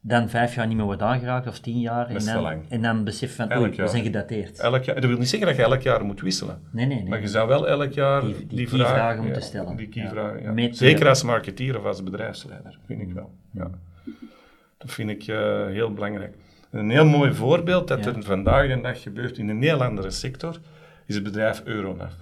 [0.00, 2.62] dan vijf jaar niet meer wordt aangeraakt, of tien jaar, en dan, lang.
[2.68, 4.58] en dan besef van, oei, we zijn gedateerd.
[4.58, 6.60] elk jaar, dat wil niet zeggen dat je elk jaar moet wisselen.
[6.70, 7.08] Nee, nee, nee.
[7.08, 9.76] Maar je zou wel elk jaar Die- die, die vragen, moeten ja, stellen.
[9.76, 9.92] Die Ja.
[10.02, 10.72] key-vragen, ja.
[10.72, 13.30] Zeker als marketeer of als bedrijfsleider, vind ik wel.
[13.50, 13.70] Ja.
[14.78, 16.34] Dat vind ik eh, heel belangrijk.
[16.70, 20.60] Een heel mooi voorbeeld dat er vandaag de dag gebeurt in een heel andere sector,
[21.06, 22.12] is het bedrijf Euronav.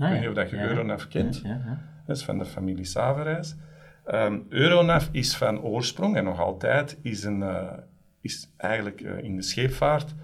[0.00, 0.28] Ah, Ik weet ja.
[0.28, 0.68] niet of dat je.
[0.68, 1.42] Euronav kent.
[2.06, 3.56] Dat is van de familie Saverijs.
[4.04, 7.72] Ehm Euronav is van oorsprong en nog altijd is, een, eh,
[8.20, 10.14] is eigenlijk eh, in de scheepvaart.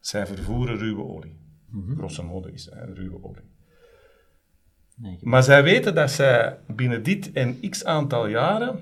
[0.00, 1.36] Zij vervoeren ruwe olie.
[1.96, 3.44] Grosso modo is het ruwe olie.
[4.96, 8.74] Nee, Maar zij weten dat zij binnen dit en x aantal jaren,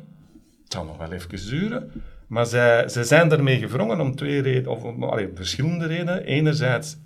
[0.64, 1.90] het zal nog wel even duren,
[2.28, 6.24] maar zij, zij zijn ermee gevrongen om twee redenen, of om allee, verschillende redenen.
[6.24, 6.98] Enerzijds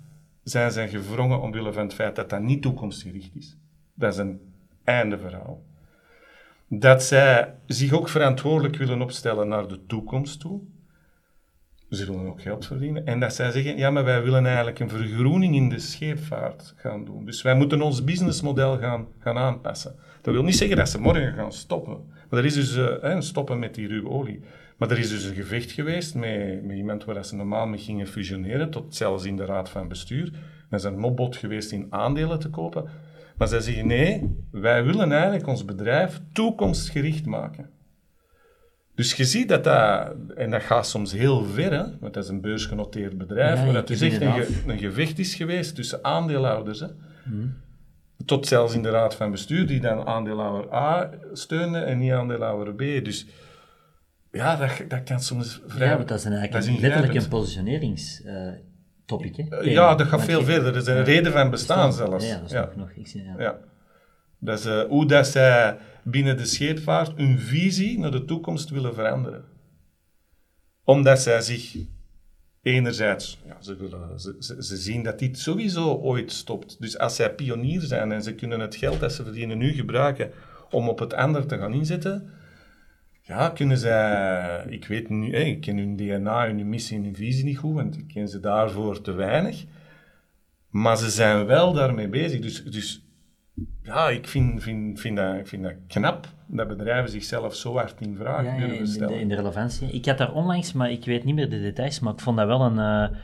[0.43, 3.57] zijn zij gevrongen omwille van het feit dat dat niet toekomstgericht is.
[3.93, 4.39] Dat is een
[4.83, 5.63] einde verhaal.
[6.67, 10.61] Dat zij zich ook verantwoordelijk willen opstellen naar de toekomst toe.
[11.89, 13.05] Ze willen ook geld verdienen.
[13.05, 17.05] En dat zij zeggen, ja, maar wij willen eigenlijk een vergroening in de scheepvaart gaan
[17.05, 17.25] doen.
[17.25, 19.95] Dus wij moeten ons businessmodel gaan, gaan aanpassen.
[20.21, 21.97] Dat wil niet zeggen dat ze morgen gaan stoppen.
[22.29, 24.41] Maar er is dus eh, stoppen met die ruwe olie.
[24.81, 28.07] Maar er is dus een gevecht geweest met, met iemand waar ze normaal mee gingen
[28.07, 30.31] fusioneren, tot zelfs in de raad van bestuur.
[30.69, 32.89] Er is een mopbod geweest in aandelen te kopen.
[33.37, 37.69] Maar zij zeggen, nee, wij willen eigenlijk ons bedrijf toekomstgericht maken.
[38.95, 42.29] Dus je ziet dat dat, en dat gaat soms heel ver, hè, want dat is
[42.29, 45.35] een beursgenoteerd bedrijf, Ja, maar dat is kunt echt een, inderdaad- ge- een gevecht is
[45.35, 46.79] geweest tussen aandeelhouders.
[46.79, 46.87] Hè.
[48.25, 52.73] Tot zelfs in de raad van bestuur, die dan aandeelhouder A steunde en niet aandeelhouder
[52.73, 52.79] B.
[53.05, 53.25] Dus
[54.31, 55.87] ja, dat, dat kan soms vrij...
[55.87, 59.35] Ja, want dat is een eigenlijk dat is letterlijk een positioneringstopic.
[59.35, 59.57] hè?
[59.59, 60.73] Eh, Ja, dat gaat Want veel je- verder.
[60.73, 62.25] Dat is een reden van bestaan zelfs.
[62.27, 62.61] Ja, dat is Ja.
[62.61, 63.35] nog, nog ik zie, ja.
[63.37, 63.57] Ja.
[64.39, 68.93] Dat is eh, hoe dat zij binnen de scheepvaart hun visie naar de toekomst willen
[68.93, 69.43] veranderen.
[70.83, 71.77] Omdat zij zich
[72.61, 76.75] enerzijds, ja, ze, willen, ze, ze, ze zien dat dit sowieso ooit stopt.
[76.79, 80.31] Dus als zij pionier zijn en ze kunnen het geld dat ze verdienen nu gebruiken
[80.69, 82.29] om op het ander te gaan inzetten,
[83.31, 87.15] ja, kunnen zij, ik weet nu, hè, ik ken hun DNA, hun missie en hun
[87.15, 89.65] visie niet goed, want ik ken ze daarvoor te weinig.
[90.69, 92.39] Maar ze zijn wel daarmee bezig.
[92.41, 93.05] Dus, dus
[93.83, 98.01] ja, ik vind, vind, vind, dat, ik vind dat knap dat bedrijven zichzelf zo hard
[98.01, 99.19] in vraag Ja, durven in, de, stellen.
[99.19, 99.87] in de relevantie.
[99.91, 102.47] Ik had daar onlangs, maar ik weet niet meer de details, maar ik vond dat
[102.47, 102.79] wel een...
[102.79, 103.17] eh,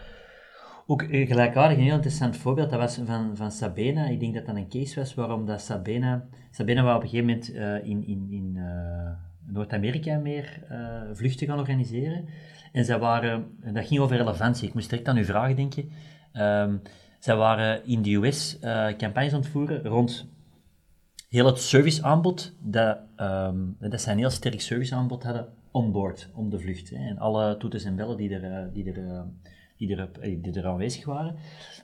[0.87, 2.69] ook een gelijkaardig een heel interessant voorbeeld.
[2.69, 4.05] Dat was van, van Sabena.
[4.07, 6.25] Ik denk dat dat een case was waarom dat Sabena...
[6.51, 11.47] Sabena wou op een gegeven moment eh, in, in, in eh, Noord-Amerika meer eh, vluchten
[11.47, 12.25] gaan organiseren.
[12.71, 13.57] En zij waren...
[13.61, 14.67] en Dat ging over relevantie.
[14.67, 15.89] Ik moest direct aan uw vragen denken.
[16.31, 16.77] Ehm,
[17.19, 20.27] zij waren in de US eh, campagnes aan het voeren rond
[21.29, 26.59] heel het serviceaanbod, dat, ehm, dat zij een heel sterk serviceaanbod hadden onboard, om de
[26.59, 26.91] vlucht.
[26.91, 29.25] En alle toeters en bellen die er, eh, die, er,
[29.77, 30.09] die, er,
[30.41, 31.35] die er aanwezig waren.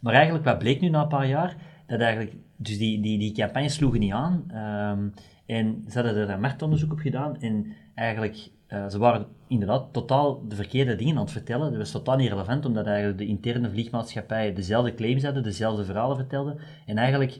[0.01, 1.55] Maar eigenlijk, wat bleek nu na een paar jaar?
[1.87, 4.43] Dat eigenlijk, dus die, die, die campagnes sloegen niet aan.
[4.47, 5.09] ehm,
[5.45, 7.41] en ze hadden er een marktonderzoek op gedaan.
[7.41, 11.69] En eigenlijk, eh, ze waren inderdaad totaal de verkeerde dingen aan het vertellen.
[11.69, 16.15] Dat was totaal niet relevant, omdat eigenlijk de interne vliegmaatschappijen dezelfde claims hadden, dezelfde verhalen
[16.15, 16.59] vertelden.
[16.85, 17.39] En eigenlijk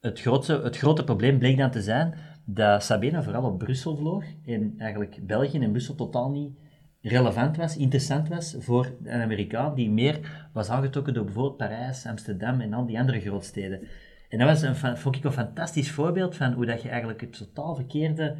[0.00, 2.14] het, grootste, het grote probleem bleek dan te zijn
[2.44, 6.58] dat Sabena vooral op Brussel vloog en eigenlijk België en Brussel totaal niet
[7.00, 12.60] relevant was, interessant was voor een Amerikaan die meer was aangetrokken door bijvoorbeeld Parijs, Amsterdam
[12.60, 13.80] en al die andere grootsteden.
[14.28, 17.38] En dat was een, vond ik een fantastisch voorbeeld van hoe dat je eigenlijk het
[17.38, 18.36] totaal verkeerde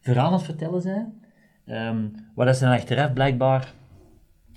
[0.00, 1.14] verhaal aan het vertellen bent.
[1.66, 2.04] Ehm
[2.34, 3.72] waar dat ze dan achteraf blijkbaar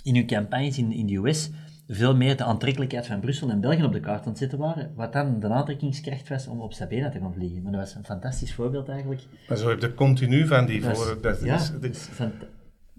[0.03, 1.49] in hun campagnes in, in de US
[1.88, 4.91] veel meer de aantrekkelijkheid van Brussel en België op de kaart aan het zetten waren,
[4.95, 7.61] wat dan de aantrekkingskracht was om op Sabena te gaan vliegen.
[7.61, 9.22] Maar dat was een fantastisch voorbeeld eigenlijk.
[9.47, 11.17] Maar zo heb je continu van die voor...
[11.22, 12.09] Dat ja, is, dat is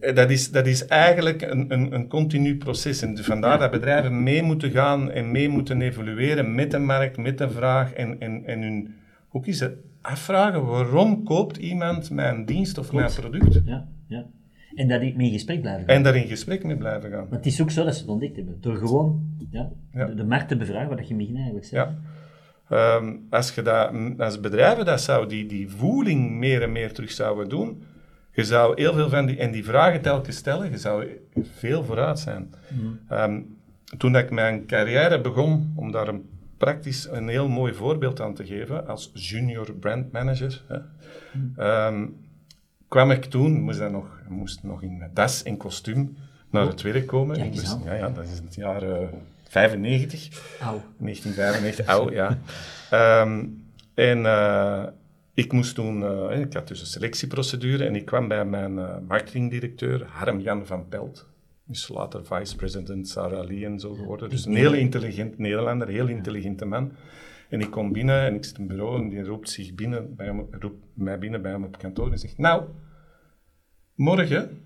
[0.01, 3.03] Dat is, dat is eigenlijk een, een, een continu proces.
[3.03, 7.39] En vandaar dat bedrijven mee moeten gaan en mee moeten evolueren met de markt, met
[7.39, 7.93] de vraag.
[7.93, 8.95] En, en, en hun,
[9.31, 9.69] ook eens
[10.01, 13.61] afvragen, waarom koopt iemand mijn dienst of mijn product?
[13.65, 14.27] ja, ja.
[14.75, 15.97] En dat ik mee in gesprek blijven gaan.
[15.97, 17.27] En daar in gesprek mee blijven gaan.
[17.29, 18.57] Maar het is ook zo dat ze het ontdekt hebben.
[18.61, 20.07] Door gewoon ja, Ja.
[20.07, 21.87] De, de markt te bevragen, wat je in het begin eigenlijk zei.
[21.87, 21.99] Ja.
[22.69, 27.11] Ehm, als, je dat, als bedrijven dat zou, die, die voeling meer en meer terug
[27.11, 27.83] zouden doen,
[28.33, 31.07] je zou heel veel van die, en die vragen telkens stellen, je zou
[31.57, 32.55] veel vooruit zijn.
[33.09, 33.41] Ehm,
[33.99, 38.47] toen ik mijn carrière begon, om daar een praktisch een heel mooi voorbeeld aan te
[38.47, 40.79] geven, als junior brand manager, hè,
[41.57, 42.07] ehm,
[42.89, 46.17] kwam ik toen, moest, dat nog, moest nog in das en kostuum
[46.51, 47.37] naar het werk komen.
[47.49, 49.09] Moest- ja, ja, dat is het jaar eh,
[49.49, 50.29] 95.
[50.61, 50.83] Auw.
[50.99, 52.39] 1995, oud, ja.
[52.91, 53.45] Ehm,
[53.95, 54.83] en eh,
[55.35, 58.99] ik moest toen, eh, ik had dus een selectieprocedure en ik kwam bij mijn eh,
[59.09, 61.29] marketingdirecteur, Harm-Jan van Pelt.
[61.69, 64.31] Is later vice-president Sarah Lee en zo geworden.
[64.31, 66.93] Dus een heel intelligent Nederlander, heel intelligente man.
[67.49, 70.17] En ik kom binnen en ik zit in het bureau en die roept, zich binnen,
[70.17, 72.65] bij hem, roept mij binnen bij hem op kantoor en zegt, nou,
[73.95, 74.61] morgen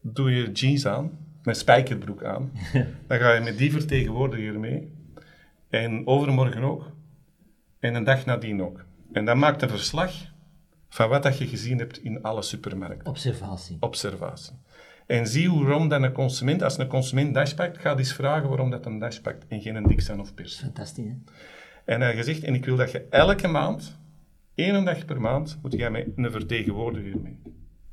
[0.00, 2.52] doe je jeans aan, met spijkerbroek aan.
[3.08, 4.92] Dan ga je met die vertegenwoordiger mee.
[5.68, 6.90] En overmorgen ook.
[7.78, 8.84] En een dag nadien ook.
[9.14, 10.12] En dan maakt een verslag
[10.88, 13.06] van wat dat je gezien hebt in alle supermarkten.
[13.06, 13.76] Observatie.
[13.80, 14.54] Observatie.
[15.06, 18.48] En zie hoe waarom dan een consument, als een consument dash pakt, ga eens vragen
[18.48, 20.56] waarom dat een dash pakt en geen een Dixon of Pers.
[20.56, 21.14] Fantastisch, hè?
[21.84, 23.98] En hij gezegd, en ik wil dat je elke maand,
[24.54, 27.42] één dag per maand, moet jij met een vertegenwoordiger mee.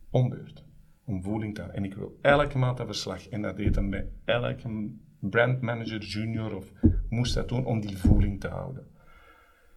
[0.09, 0.63] Ombeurt.
[1.05, 3.27] Om voeling te En ik wil elke maand een verslag.
[3.27, 6.71] En dat deed hem bij elke brandmanager, junior of
[7.09, 8.90] moest dat doen om die voeling te houden.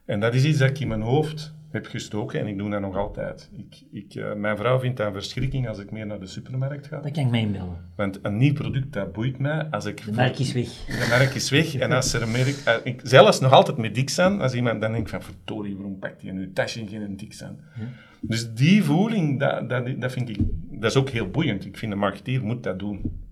[0.05, 2.81] En dat is iets dat ik in mijn hoofd heb gestoken en ik doe dat
[2.81, 3.51] nog altijd.
[3.57, 6.87] Ik, ik, eh, mijn vrouw vindt dat een verschrikking als ik meer naar de supermarkt
[6.87, 7.01] ga.
[7.01, 7.77] Dat kan ik mij inbeelden.
[7.97, 9.65] Want een nieuw product, dat boeit mij.
[9.71, 10.67] Als ik De merk is weg.
[10.87, 11.75] de merk is weg.
[11.75, 12.63] En als er een merk...
[12.65, 16.23] eh, ik, zelfs nog altijd met Dixon, als iemand dan denkt van, verdorie, waarom pakt
[16.23, 17.59] hij nu tasje en geen Dixon?
[18.21, 20.39] Dus die voeling, dat, dat, dat vind ik...
[20.71, 21.65] Dat is ook heel boeiend.
[21.65, 23.23] Ik vind een marketeer moet dat doen.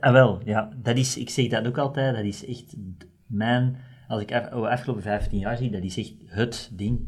[0.00, 0.68] Ah, wel, ja.
[0.82, 2.76] Dat is, ik zeg dat ook altijd, dat is echt
[3.26, 3.76] mijn...
[4.10, 7.00] Als ik over de afgelopen 15 jaar zie, dat is echt het ding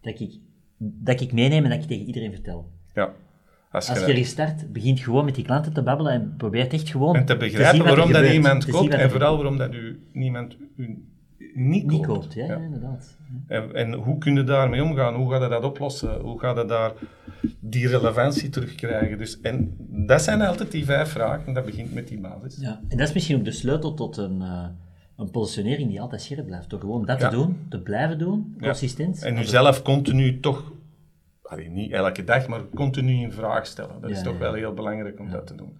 [0.00, 0.38] dat ik,
[0.78, 2.70] dat ik meeneem en dat ik tegen iedereen vertel.
[2.94, 3.12] Ja.
[3.70, 7.16] Als Als je gestart, begint gewoon met die klanten te babbelen en probeert echt gewoon
[7.16, 11.04] en te begrijpen waarom dat iemand koopt en vooral waarom dat u, niemand u
[11.54, 11.92] niet koopt.
[11.92, 12.34] niet koopt.
[12.34, 13.16] Ja, inderdaad.
[13.46, 15.14] En, en hoe kun je daarmee omgaan?
[15.14, 16.20] Hoe ga je dat oplossen?
[16.20, 16.92] Hoe ga je daar
[17.60, 19.18] die relevantie terugkrijgen?
[19.18, 19.76] Dus, en
[20.06, 21.46] dat zijn altijd die vijf vragen.
[21.46, 22.56] En dat begint met die basis.
[22.60, 22.80] Ja.
[22.88, 24.66] En dat is misschien ook de sleutel tot een, eh,
[25.16, 26.70] een positionering die altijd scherp blijft.
[26.70, 27.28] Door gewoon dat Ja.
[27.28, 29.22] te doen, te blijven doen, consistent.
[29.22, 30.72] En jezelf continu toch,
[31.42, 34.00] allee, niet elke dag, maar continu in vraag stellen.
[34.00, 35.76] Dat is toch wel heel belangrijk om dat te doen.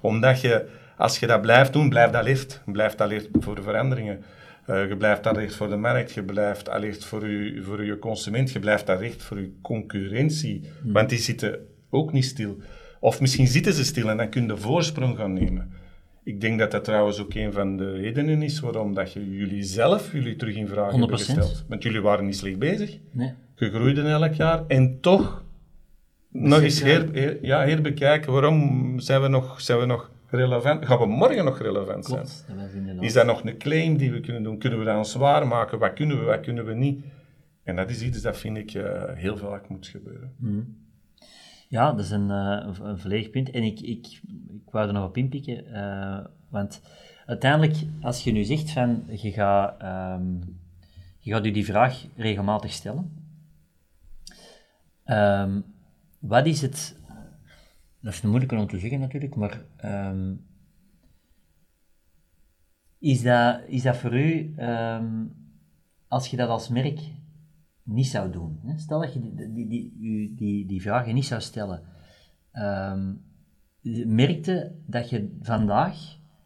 [0.00, 2.62] Omdat je, als je dat blijft doen, blijft alert.
[2.66, 4.22] Blijft alert voor de veranderingen.
[4.66, 8.50] Eh, je blijft alert voor de markt, je blijft alert voor je, voor je consument,
[8.50, 10.70] je blijft alert voor je concurrentie.
[10.82, 10.92] Hmm.
[10.92, 11.58] Want die zitten
[11.90, 12.56] ook niet stil.
[13.00, 15.72] Of misschien zitten ze stil en dan kun je voorsprong gaan nemen.
[16.24, 19.62] Ik denk dat dat trouwens ook een van de redenen is waarom dat je jullie
[19.62, 21.12] zelf jullie terug in vraag hebben 100%.
[21.12, 21.64] gesteld.
[21.68, 22.98] Want jullie waren niet slecht bezig.
[23.10, 23.32] Nee.
[23.56, 25.44] Je groeide elk jaar en toch
[26.28, 28.32] nog eens her, her- ja, herbekijken.
[28.32, 30.86] Waarom zijn we, nog, zijn we nog relevant?
[30.86, 32.20] Gaan we morgen nog relevant zijn?
[32.20, 32.46] Klopt.
[32.94, 33.02] Dat.
[33.02, 34.58] Is dat nog een claim die we kunnen doen?
[34.58, 35.78] Kunnen we dat ons zwaar maken?
[35.78, 37.04] Wat kunnen we, wat kunnen we niet?
[37.62, 40.32] En dat is iets dat vind ik eh, heel vaak moet gebeuren.
[41.68, 43.50] Ja, dat is een, eh, een, punt.
[43.50, 44.20] En ik, ik
[44.74, 46.82] wou er nog op inpikken, eh, want
[47.26, 50.36] uiteindelijk, als je nu zegt van, je gaat, ehm,
[51.18, 53.24] je gaat je die vraag regelmatig stellen,
[55.04, 55.60] Ehm,
[56.18, 56.96] wat is het,
[58.00, 60.34] dat is een moeilijke om te zeggen natuurlijk, maar ehm,
[62.98, 64.54] is, dat, is dat voor u,
[66.08, 67.00] als je dat als merk
[67.82, 68.60] niet zou doen.
[68.62, 68.78] Hè?
[68.78, 71.82] Stel dat je die, die, die, die, die, vragen niet zou stellen.
[72.52, 73.14] Ehm,
[74.06, 75.96] merkte dat je vandaag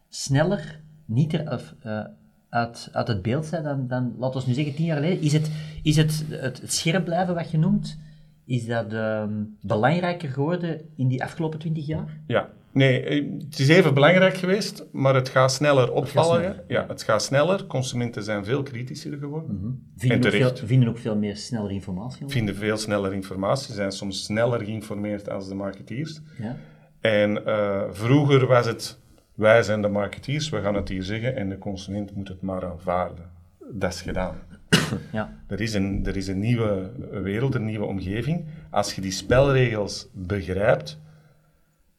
[0.09, 2.05] sneller niet er, of, eh,
[2.49, 5.21] uit, uit het beeld bent dan, dan, laten we nu zeggen, tien jaar geleden?
[5.21, 5.51] Is het,
[5.83, 7.99] is het, het, het scherp blijven wat je noemt?
[8.45, 12.19] Is dat ehm, belangrijker geworden in die afgelopen twintig jaar?
[12.27, 16.39] Ja, nee, eh, het is even belangrijk geweest, maar het gaat sneller opvallen.
[16.39, 17.65] sneller, Ja, het gaat sneller.
[17.65, 19.83] Consumenten zijn veel kritischer geworden.
[19.97, 22.27] Vinden, ook veel, vinden ook veel meer sneller informatie?
[22.27, 26.19] Vinden veel sneller informatie, zijn soms sneller geïnformeerd als de marketeers.
[26.37, 26.57] Ja.
[27.01, 28.99] En eh, vroeger was het,
[29.33, 32.65] wij zijn de marketeers, we gaan het hier zeggen en de consument moet het maar
[32.65, 33.25] aanvaarden.
[33.71, 34.35] Dat is gedaan.
[35.11, 35.33] Ja.
[35.47, 36.91] Er is, een, er is een nieuwe
[37.23, 38.45] wereld, een nieuwe omgeving.
[38.69, 40.99] Als je die spelregels begrijpt,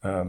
[0.01, 0.29] ehm,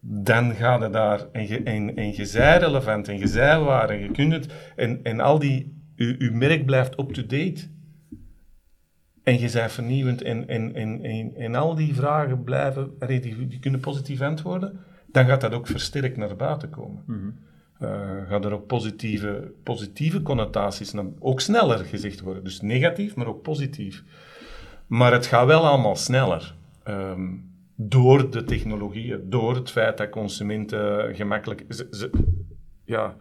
[0.00, 3.90] dan ga je daar, en je, en, en je zij relevant, en je zij waar,
[3.90, 7.68] en je kunt het, en, en al die, je, je merk blijft up-to-date.
[9.26, 13.58] En je bent vernieuwend, en, en, en, en, en al die vragen blijven, die, die
[13.58, 17.02] kunnen positief antwoorden, dan gaat dat ook versterkt naar buiten komen.
[17.78, 17.88] Eh,
[18.28, 22.44] gaan er ook positieve, positieve connotaties, naar, ook sneller gezegd worden.
[22.44, 24.04] Dus negatief, maar ook positief.
[24.86, 26.54] Maar het gaat wel allemaal sneller.
[26.82, 27.34] Ehm,
[27.76, 31.64] door de technologieën, door het feit dat consumenten gemakkelijk...
[31.68, 32.10] Ze, ze-
[32.84, 33.16] ja,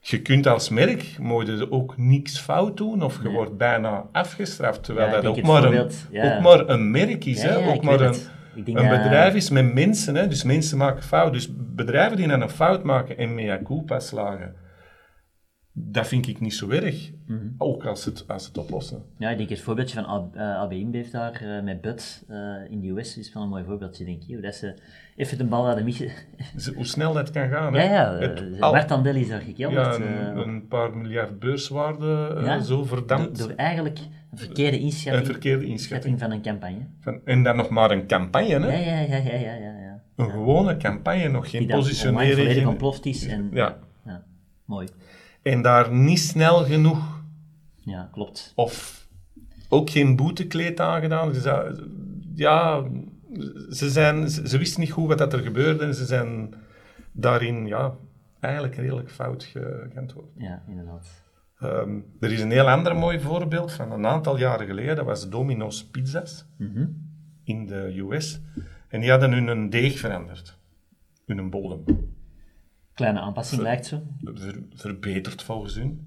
[0.00, 3.32] je kunt als merk mogen ook niks fout doen of je Nee.
[3.32, 6.34] wordt bijna afgestraft, terwijl Ja, dat ook maar, een, ja.
[6.36, 7.42] ook maar een merk is.
[7.42, 7.54] Ja, hè?
[7.58, 8.14] ja, ook maar een,
[8.54, 10.26] een dat- bedrijf is met mensen, hè?
[10.28, 11.32] dus mensen maken fout.
[11.32, 14.54] Dus bedrijven die dan een fout maken en mea culpa slagen,
[15.72, 17.10] dat vind ik niet zo erg.
[17.26, 17.38] Mhm.
[17.58, 19.02] Ook als het, als het oplossen.
[19.18, 20.36] Ja, ik denk het voorbeeldje van AB,
[20.72, 22.36] eh, InBev daar eh, met Bud eh,
[22.70, 24.28] in de US is wel een mooi voorbeeldje, denk ik.
[24.34, 24.74] Hoe dat ze
[25.16, 26.10] even de bal hadden missen.
[26.76, 27.72] Hoe snel dat kan gaan.
[27.72, 27.94] ja, hè.
[27.94, 29.96] ja, Het- uh, al- marktandel is daar gekelderd.
[29.96, 33.38] ja, een, een paar miljard beurswaarde, ja, zo verdampt.
[33.38, 33.98] door eigenlijk
[34.30, 36.18] een verkeerde een inschatting, verkeerde inschatting.
[36.18, 36.86] van een campagne.
[37.00, 38.72] Van, en dan nog maar een campagne, hè?
[38.72, 39.78] Ja, ja, ja, ja, ja, ja.
[39.78, 40.02] ja.
[40.16, 42.32] Een gewone campagne, nog geen Die positionering.
[42.32, 43.26] volledig geen- ontploft is.
[43.26, 43.76] En, Ja.
[44.06, 44.24] ja,
[44.64, 44.88] mooi.
[45.42, 47.22] En daar niet snel genoeg
[47.80, 48.52] Ja, klopt.
[48.56, 49.06] of
[49.68, 51.34] ook geen boetekleed aangedaan.
[51.34, 51.88] Zou-
[52.34, 52.82] ja,
[53.70, 56.54] ze, zijn, ze, ze wisten niet goed wat dat er gebeurde en ze zijn
[57.12, 57.94] daarin ja,
[58.40, 60.28] eigenlijk redelijk fout ge- geantwoord.
[60.36, 61.22] Ja, inderdaad.
[61.58, 64.96] Ehm, er is een heel ander mooi voorbeeld van een aantal jaren geleden.
[64.96, 66.86] Dat was Domino's Pizza's Mhm.
[67.44, 68.40] in de US.
[68.88, 70.58] En die hadden hun deeg veranderd.
[71.26, 71.84] Hun bodem.
[72.94, 74.02] Kleine aanpassing lijkt zo.
[74.24, 76.06] Ver- verbeterd volgens hun.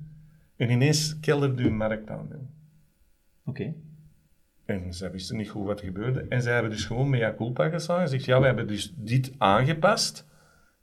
[0.58, 2.50] En ineens kelderde hun marktaandeel.
[3.46, 3.74] Oké.
[4.66, 6.26] En zij wisten niet goed wat er gebeurde.
[6.30, 8.08] En zij hebben dus gewoon mea culpa geslagen.
[8.08, 10.28] Ze zegt, ja, we hebben dus dit aangepast.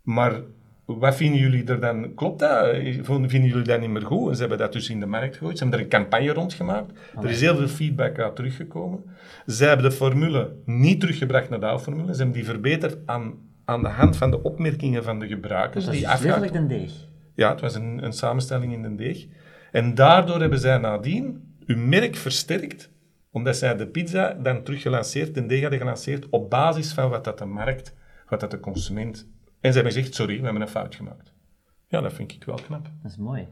[0.03, 0.41] Maar
[0.85, 2.15] wat vinden jullie er dan...
[2.15, 2.77] Klopt dat?
[3.03, 4.29] Vinden jullie dat niet meer goed?
[4.29, 5.59] En ze hebben dat dus in de markt gegooid.
[5.59, 6.99] Ze hebben er een campagne rond gemaakt.
[7.23, 9.05] Er is heel veel feedback uit teruggekomen.
[9.47, 12.13] Zij hebben de formule niet teruggebracht naar de oude formule.
[12.13, 13.39] Ze hebben die verbeterd aan,
[13.71, 15.85] aan de hand van de opmerkingen van de gebruikers.
[15.85, 16.93] Die dus afgehaakt letterlijk een deeg.
[17.35, 19.27] ja, het was een, een samenstelling in de deeg.
[19.73, 22.91] En daardoor hebben zij nadien hun merk versterkt,
[23.31, 27.39] omdat zij de pizza dan teruggelanceerd, de deeg hadden gelanceerd, op basis van wat dat
[27.39, 27.95] de markt,
[28.29, 29.29] wat dat de consument...
[29.61, 31.33] En ze hebben gezegd, sorry, we hebben een fout gemaakt.
[31.89, 32.89] Ja, dat vind ik wel knap.
[33.03, 33.49] Dat is mooi.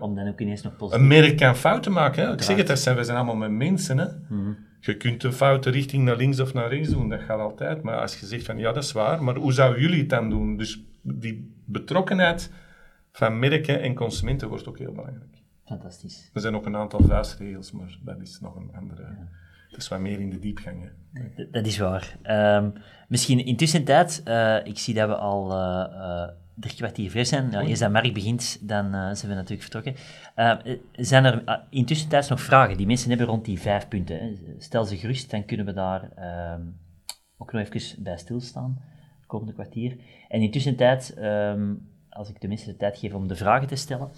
[0.00, 1.02] Om dan ook ineens nog positief...
[1.02, 2.26] Een merk kan fouten maken.
[2.26, 2.32] Hè?
[2.32, 3.98] Ik zeg het, dat zijn, we zijn allemaal met mensen.
[3.98, 4.06] Hè?
[4.28, 4.52] Mhm.
[4.80, 7.82] Je kunt een foute richting naar links of naar rechts doen, dat gaat altijd.
[7.82, 10.30] Maar als je zegt van, ja, dat is waar, maar hoe zouden jullie het dan
[10.30, 10.56] doen?
[10.56, 12.52] Dus die betrokkenheid
[13.12, 15.36] van merken en consumenten wordt ook heel belangrijk.
[15.64, 16.30] Fantastisch.
[16.34, 19.02] Er zijn ook een aantal vuistregels, maar dat is nog een andere.
[19.70, 20.90] Dat is wat meer in de diepgang.
[21.12, 21.46] Hè.
[21.50, 22.16] Dat is waar.
[22.22, 22.70] Ehm,
[23.08, 26.28] misschien intussen tijd, eh, ik zie dat we al eh, eh,
[26.60, 27.54] drie kwartier ver zijn.
[27.54, 29.94] Eerst dat Mark begint, dan eh, zijn we natuurlijk vertrokken.
[30.34, 34.18] Eh, zijn er uh, intussen tijd nog vragen die mensen hebben rond die vijf punten?
[34.18, 34.32] Hè?
[34.58, 36.60] Stel ze gerust, dan kunnen we daar ehm,
[37.38, 38.82] ook nog even bij stilstaan,
[39.16, 39.96] het komende kwartier.
[40.28, 41.74] En intussen tijd, ehm,
[42.10, 44.10] als ik de mensen de tijd geef om de vragen te stellen,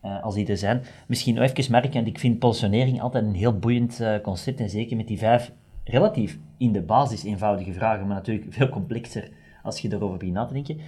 [0.00, 0.82] eh, als die er zijn.
[1.06, 4.96] Misschien nog even merken, want ik vind positionering altijd een heel boeiend concept, en zeker
[4.96, 5.52] met die vijf
[5.84, 9.30] relatief in de basis eenvoudige vragen, maar natuurlijk veel complexer
[9.62, 10.80] als je erover begint na te denken.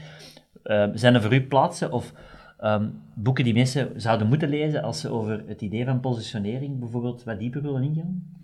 [0.62, 2.12] Eh, zijn er voor u plaatsen of
[2.58, 7.24] ehm, boeken die mensen zouden moeten lezen als ze over het idee van positionering bijvoorbeeld
[7.24, 8.38] wat dieper willen ingaan?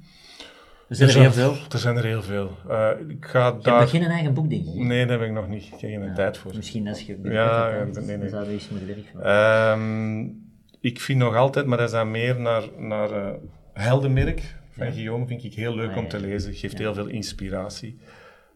[0.88, 1.54] Er zijn er heel veel.
[1.72, 2.50] Er zijn er heel veel.
[2.68, 3.80] Eh, ik ga Je daar...
[3.80, 4.74] nog geen eigen boek, denk ik.
[4.74, 5.62] Nee, daar heb ik nog niet.
[5.64, 6.52] Ik heb geen tijd voor.
[6.56, 8.28] Misschien als je Ja, dan nee, nee.
[8.28, 9.22] zouden we iets moeten werk van.
[9.22, 10.28] Ehm,
[10.80, 13.32] ik vind nog altijd, maar dat is dan meer naar, naar eh,
[13.72, 14.92] Heldenmerk van Ja.
[14.92, 16.54] Guillaume, vind ik heel leuk Ah, om te lezen.
[16.54, 17.98] Geeft heel veel inspiratie.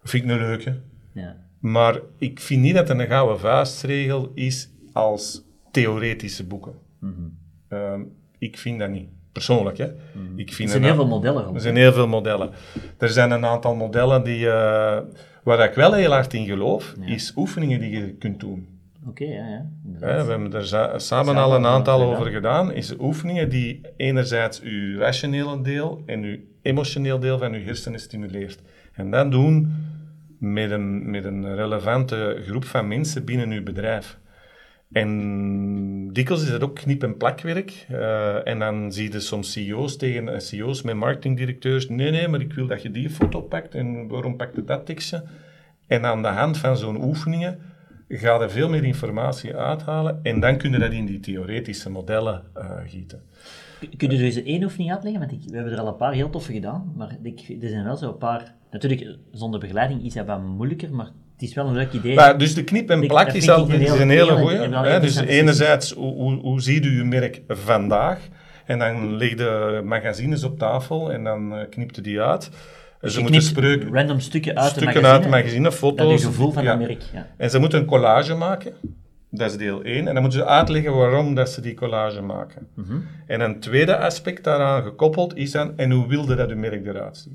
[0.02, 0.80] Vind ik een leuke.
[1.12, 1.36] Ja.
[1.60, 6.72] Maar ik vind niet dat het een gouden vuistregel is als theoretische boeken.
[6.98, 7.12] Mhm.
[7.68, 8.00] Ehm,
[8.38, 9.08] ik vind dat niet.
[9.32, 9.84] Persoonlijk, hè.
[10.36, 12.50] Ik Er vind zijn een- heel veel modellen er zijn heel veel modellen.
[12.98, 14.98] Er zijn een aantal modellen die, eh,
[15.44, 17.06] waar ik wel heel hard in geloof, Ja.
[17.06, 18.66] is oefeningen die je kunt doen.
[19.08, 19.66] Oké, ja, ja.
[19.98, 22.72] We hebben er samen Samen al een al aantal over gedaan.
[22.72, 28.58] Is oefeningen die enerzijds uw rationele deel en uw emotioneel deel van uw hersenen stimuleert.
[28.92, 29.72] En dat doen
[30.40, 34.18] met een, met een relevante groep van mensen binnen uw bedrijf.
[34.92, 37.86] En dikwijls is het ook knip- en plakwerk.
[37.88, 41.88] Eh, en dan zie je soms CEO's tegen eh, CEO's met marketingdirecteurs.
[41.88, 43.74] Nee, nee, maar ik wil dat je die foto pakt.
[43.74, 45.22] En waarom pakt je dat tekstje?
[45.86, 47.58] En aan de hand van zo'n oefeningen
[48.08, 50.20] ga je veel meer informatie uithalen.
[50.22, 53.22] En dan kun je dat in die theoretische modellen eh, gieten.
[53.96, 55.20] Kun je er eens één oefening uitleggen?
[55.20, 57.84] Want ik, we hebben er al een paar heel toffe gedaan, maar ik, er zijn
[57.84, 58.54] wel zo een paar...
[58.70, 62.14] Natuurlijk, zonder begeleiding is dat wat moeilijker, maar het is wel een leuk idee.
[62.14, 65.00] Maar, dus de knip en plak dat is, al, is een hele hè.
[65.00, 68.28] Dus enerzijds, hoe, hoe, hoe ziet u uw merk vandaag?
[68.66, 72.50] En dan leg je magazines op tafel en dan eh, knipt u die uit.
[73.00, 76.20] Dus ze moeten spreuken, random stukken uit stukken de magazine, uit de magazine, Dat foto's.
[76.20, 76.76] je gevoel van ja.
[76.76, 77.26] dat merk, ja.
[77.36, 78.72] En ze moeten een collage maken.
[79.30, 80.08] Dat is deel 1.
[80.08, 82.66] En dan moeten ze uitleggen waarom dat ze die collage maken.
[82.74, 82.98] Mhm.
[83.26, 87.16] En een tweede aspect daaraan gekoppeld is dan, en hoe wilde dat uw merk eruit
[87.16, 87.32] ziet?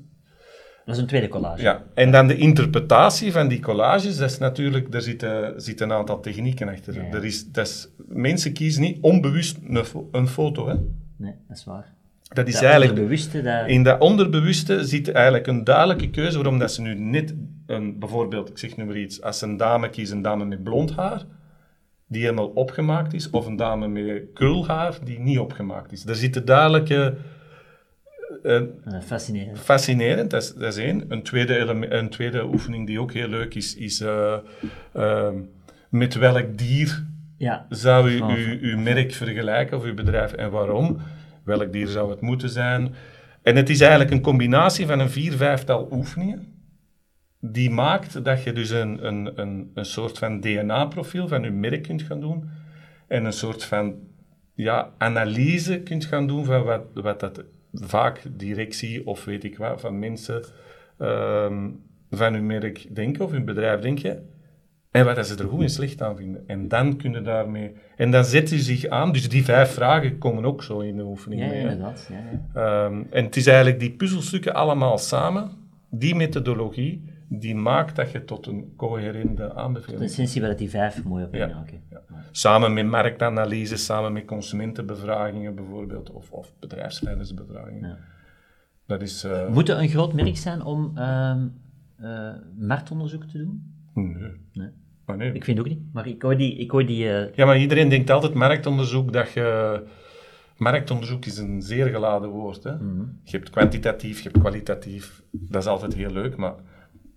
[0.86, 1.62] Dat is een tweede collage.
[1.62, 5.96] Ja, en dan de interpretatie van die collages, dat is natuurlijk, daar zitten, zitten een
[5.98, 6.94] aantal technieken achter.
[6.94, 7.14] Ja, ja.
[7.14, 10.68] Er is, dat is, mensen kiezen niet onbewust een, fo- een foto.
[10.68, 10.74] Hè.
[11.18, 11.94] Nee, dat is waar.
[12.34, 13.68] Dat is Dat eigenlijk, bewuste, dat...
[13.68, 17.34] in dat onderbewuste zit eigenlijk een duidelijke keuze waarom dat ze nu net,
[17.66, 20.96] een, bijvoorbeeld, ik zeg nu maar iets, als een dame kiezen, een dame met blond
[20.96, 21.24] haar,
[22.08, 26.06] die helemaal opgemaakt is, of een dame met krulhaar, die niet opgemaakt is.
[26.06, 27.18] Er zitten duidelijke...
[28.44, 29.60] eh, Eh, fascinerend.
[29.60, 31.06] fascinerend, dat is, dat is één.
[31.08, 31.58] Een tweede,
[31.90, 34.38] een tweede oefening die ook heel leuk is, is eh,
[34.94, 35.36] ehm,
[35.90, 37.06] met welk dier
[37.38, 40.98] Ja, zou u uw, uw merk vergelijken of uw bedrijf en waarom?
[41.44, 42.94] Welk dier zou het moeten zijn?
[43.44, 46.54] En het is eigenlijk een combinatie van een vier, vijftal oefeningen
[47.52, 51.84] die maakt dat je dus een, een, een, een soort van DNA-profiel van je merk
[51.84, 52.50] kunt gaan doen
[53.08, 53.96] en een soort van
[54.54, 57.44] ja, analyse kunt gaan doen van wat, wat dat
[57.74, 60.44] vaak directie of weet ik wat van mensen
[60.98, 61.70] ehm,
[62.10, 64.30] van hun merk denken of hun bedrijf denken.
[64.92, 66.44] En wat dat ze er goed en slecht aan vinden.
[66.48, 67.72] En dan kunnen daarmee...
[67.96, 69.12] En dan zet je zich aan.
[69.12, 71.58] Dus die vijf vragen komen ook zo in de oefening ja, mee.
[71.58, 71.62] hè.
[71.62, 72.10] inderdaad.
[72.10, 72.18] Ja,
[72.54, 72.86] ja.
[72.86, 75.52] Ehm, en het is eigenlijk die puzzelstukken allemaal samen,
[75.90, 80.70] die methodologie, die maakt dat je tot een coherente De aanbeveling essentie waar dat die
[80.70, 81.48] vijf mooi op Ja.
[81.48, 81.82] inhaken.
[81.90, 82.02] Ja.
[82.32, 87.90] Samen met marktanalyse, samen met consumentenbevragingen bijvoorbeeld, of, of bedrijfsleidersbevragingen.
[87.90, 87.98] Ja.
[88.88, 89.24] Dat is...
[89.24, 91.36] eh, Moet het een groot merk zijn om eh,
[92.58, 93.74] marktonderzoek te doen?
[93.94, 94.32] nee.
[94.54, 94.70] Nee.
[95.06, 95.34] Maar nee.
[95.34, 96.56] Ik vind het ook niet, maar ik hoor die...
[96.58, 99.84] Ik hoor die eh, Ja, maar iedereen denkt altijd marktonderzoek dat je...
[100.58, 102.64] Marktonderzoek is een zeer geladen woord.
[102.64, 102.76] Hè?
[102.76, 103.02] Mhm.
[103.24, 105.24] Je hebt kwantitatief, je hebt kwalitatief.
[105.32, 106.54] Dat is altijd heel leuk, maar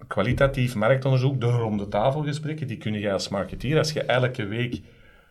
[0.09, 4.81] kwalitatief marktonderzoek, de ronde tafelgesprekken, die kun je als marketeer, als je elke week,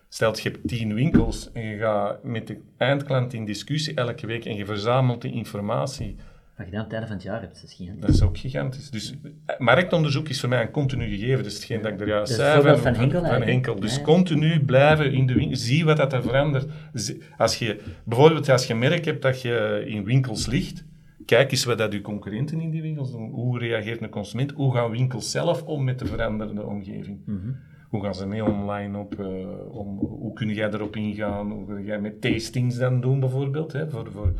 [0.09, 4.45] stelt je hebt tien winkels en je gaat met de eindklant in discussie elke week
[4.45, 6.15] en je verzamelt die informatie,
[6.57, 7.61] wat je dan op het einde van het jaar hebt.
[7.61, 8.05] Dat is gigantisch.
[8.05, 8.89] dat is ook gigantisch.
[8.89, 9.13] Dus
[9.45, 11.37] eh, marktonderzoek is voor mij een continu gegeven.
[11.37, 12.53] Dat is hetgeen dat ik er juist is zei.
[12.53, 13.41] voorbeeld van Henkel Van.
[13.41, 13.79] Henkel.
[13.79, 15.55] Dus Ja, continu blijven in de winkel.
[15.55, 16.69] Zie wat dat er verandert.
[17.37, 20.83] Als je, bijvoorbeeld als je merk hebt dat je in winkels ligt,
[21.27, 23.29] kijk eens wat dat je concurrenten in die winkels doen.
[23.29, 24.51] Hoe reageert een consument?
[24.51, 27.19] Hoe gaan winkels zelf om met de veranderde omgeving?
[27.25, 27.51] Mhm.
[27.89, 29.19] Hoe gaan ze mee online op?
[29.19, 31.51] eh, om, hoe kun jij erop ingaan?
[31.51, 33.73] Hoe kun jij met tastings dan doen bijvoorbeeld?
[33.73, 34.33] Hè, voor, voor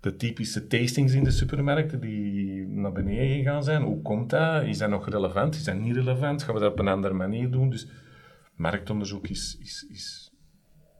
[0.00, 3.82] de typische tastings in de supermarkten die naar beneden gaan zijn.
[3.82, 4.62] Hoe komt dat?
[4.62, 5.54] Is dat nog relevant?
[5.54, 6.42] Is dat niet relevant?
[6.42, 7.70] Gaan we dat op een andere manier doen?
[7.70, 7.88] Dus
[8.56, 10.23] marktonderzoek is, is, is,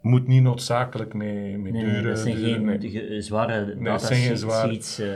[0.05, 1.93] moet niet noodzakelijk met, met Nee, dure...
[1.93, 3.21] nee, dat zijn geen nee.
[3.21, 5.09] zware dat zijn geen sheets, eh,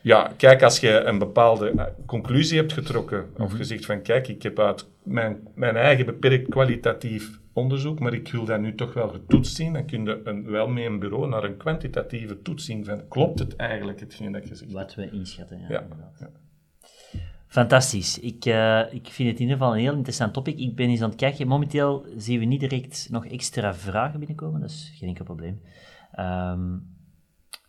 [0.00, 3.56] Ja, kijk, als je een bepaalde eh, conclusie hebt getrokken, of Mhm.
[3.56, 8.28] je zegt van kijk, ik heb uit mijn, mijn eigen beperkt kwalitatief onderzoek, maar ik
[8.32, 11.28] wil dat nu toch wel getoetst zien, dan kun je een, wel met een bureau
[11.28, 14.72] naar een kwantitatieve toetsing van klopt het eigenlijk hetgeen dat je zegt.
[14.72, 15.60] wat we inschatten.
[15.68, 15.86] Ja.
[17.56, 18.18] Fantastisch.
[18.18, 20.58] Ik, eh, ik vind het in ieder geval een heel interessant topic.
[20.58, 21.46] Ik ben eens aan het kijken.
[21.46, 24.60] Momenteel zien we niet direct nog extra vragen binnenkomen.
[24.60, 25.60] Dat is geen enkel probleem.
[26.12, 26.76] Ehm,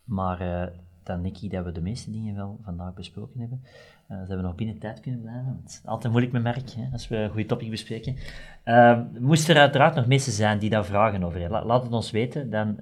[0.03, 0.73] maar eh,
[1.03, 3.61] dan denk ik dat we de meeste dingen wel vandaag besproken hebben.
[4.07, 5.59] Eh dat we nog binnen tijd kunnen blijven.
[5.61, 8.15] Het is altijd moeilijk met merk, hè, als we een goede topic bespreken.
[8.63, 11.91] Ehm moest er uiteraard nog mensen zijn die daar vragen over hebben, la- laat het
[11.91, 12.49] ons weten.
[12.49, 12.79] Dan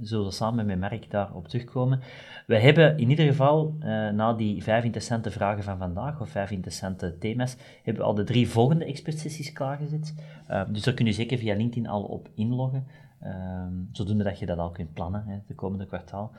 [0.00, 2.00] zullen we samen met Merk daarop terugkomen.
[2.46, 6.50] We hebben in ieder geval, eh, na die vijf interessante vragen van vandaag, of vijf
[6.50, 10.14] interessante thema's, hebben we al de drie volgende expertsessies klaargezet.
[10.46, 12.86] Eh, dus daar kun je zeker via LinkedIn al op inloggen,
[13.20, 16.32] ehm, zodoende dat je dat al kunt plannen, hè, de komende kwartaal.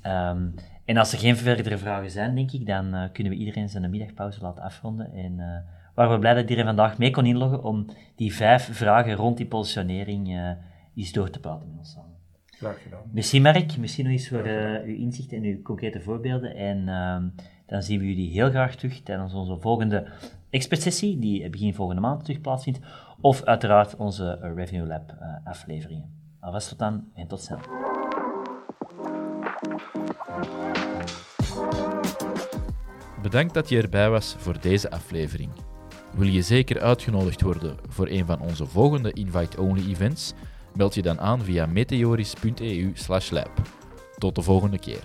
[0.00, 0.48] Ehm,
[0.84, 3.90] en als er geen verdere vragen zijn, denk ik, dan eh, kunnen we iedereen zijn
[3.90, 7.86] middagpauze laten afronden en waar we blij dat iedereen vandaag mee kon inloggen om
[8.16, 10.56] die vijf vragen rond die positionering
[10.94, 12.15] eens door te praten met ons samen.
[12.56, 13.00] Graag gedaan.
[13.12, 16.54] Merci Mark, misschien nog eens voor uh, uw inzicht en uw concrete voorbeelden.
[16.54, 17.16] En uh,
[17.66, 20.06] dan zien we jullie heel graag terug tijdens onze volgende
[20.50, 22.80] expertsessie, die begin volgende maand terug plaatsvindt.
[23.20, 26.14] Of uiteraard onze Revenue Lab afleveringen.
[26.40, 27.58] Alvast tot dan en tot snel.
[33.22, 35.50] Bedankt dat je erbij was voor deze aflevering.
[36.14, 40.34] Wil je zeker uitgenodigd worden voor een van onze volgende invite-only events?
[40.76, 43.50] Meld je dan aan via meteoris.eu/lab.
[44.18, 45.02] Tot de volgende keer.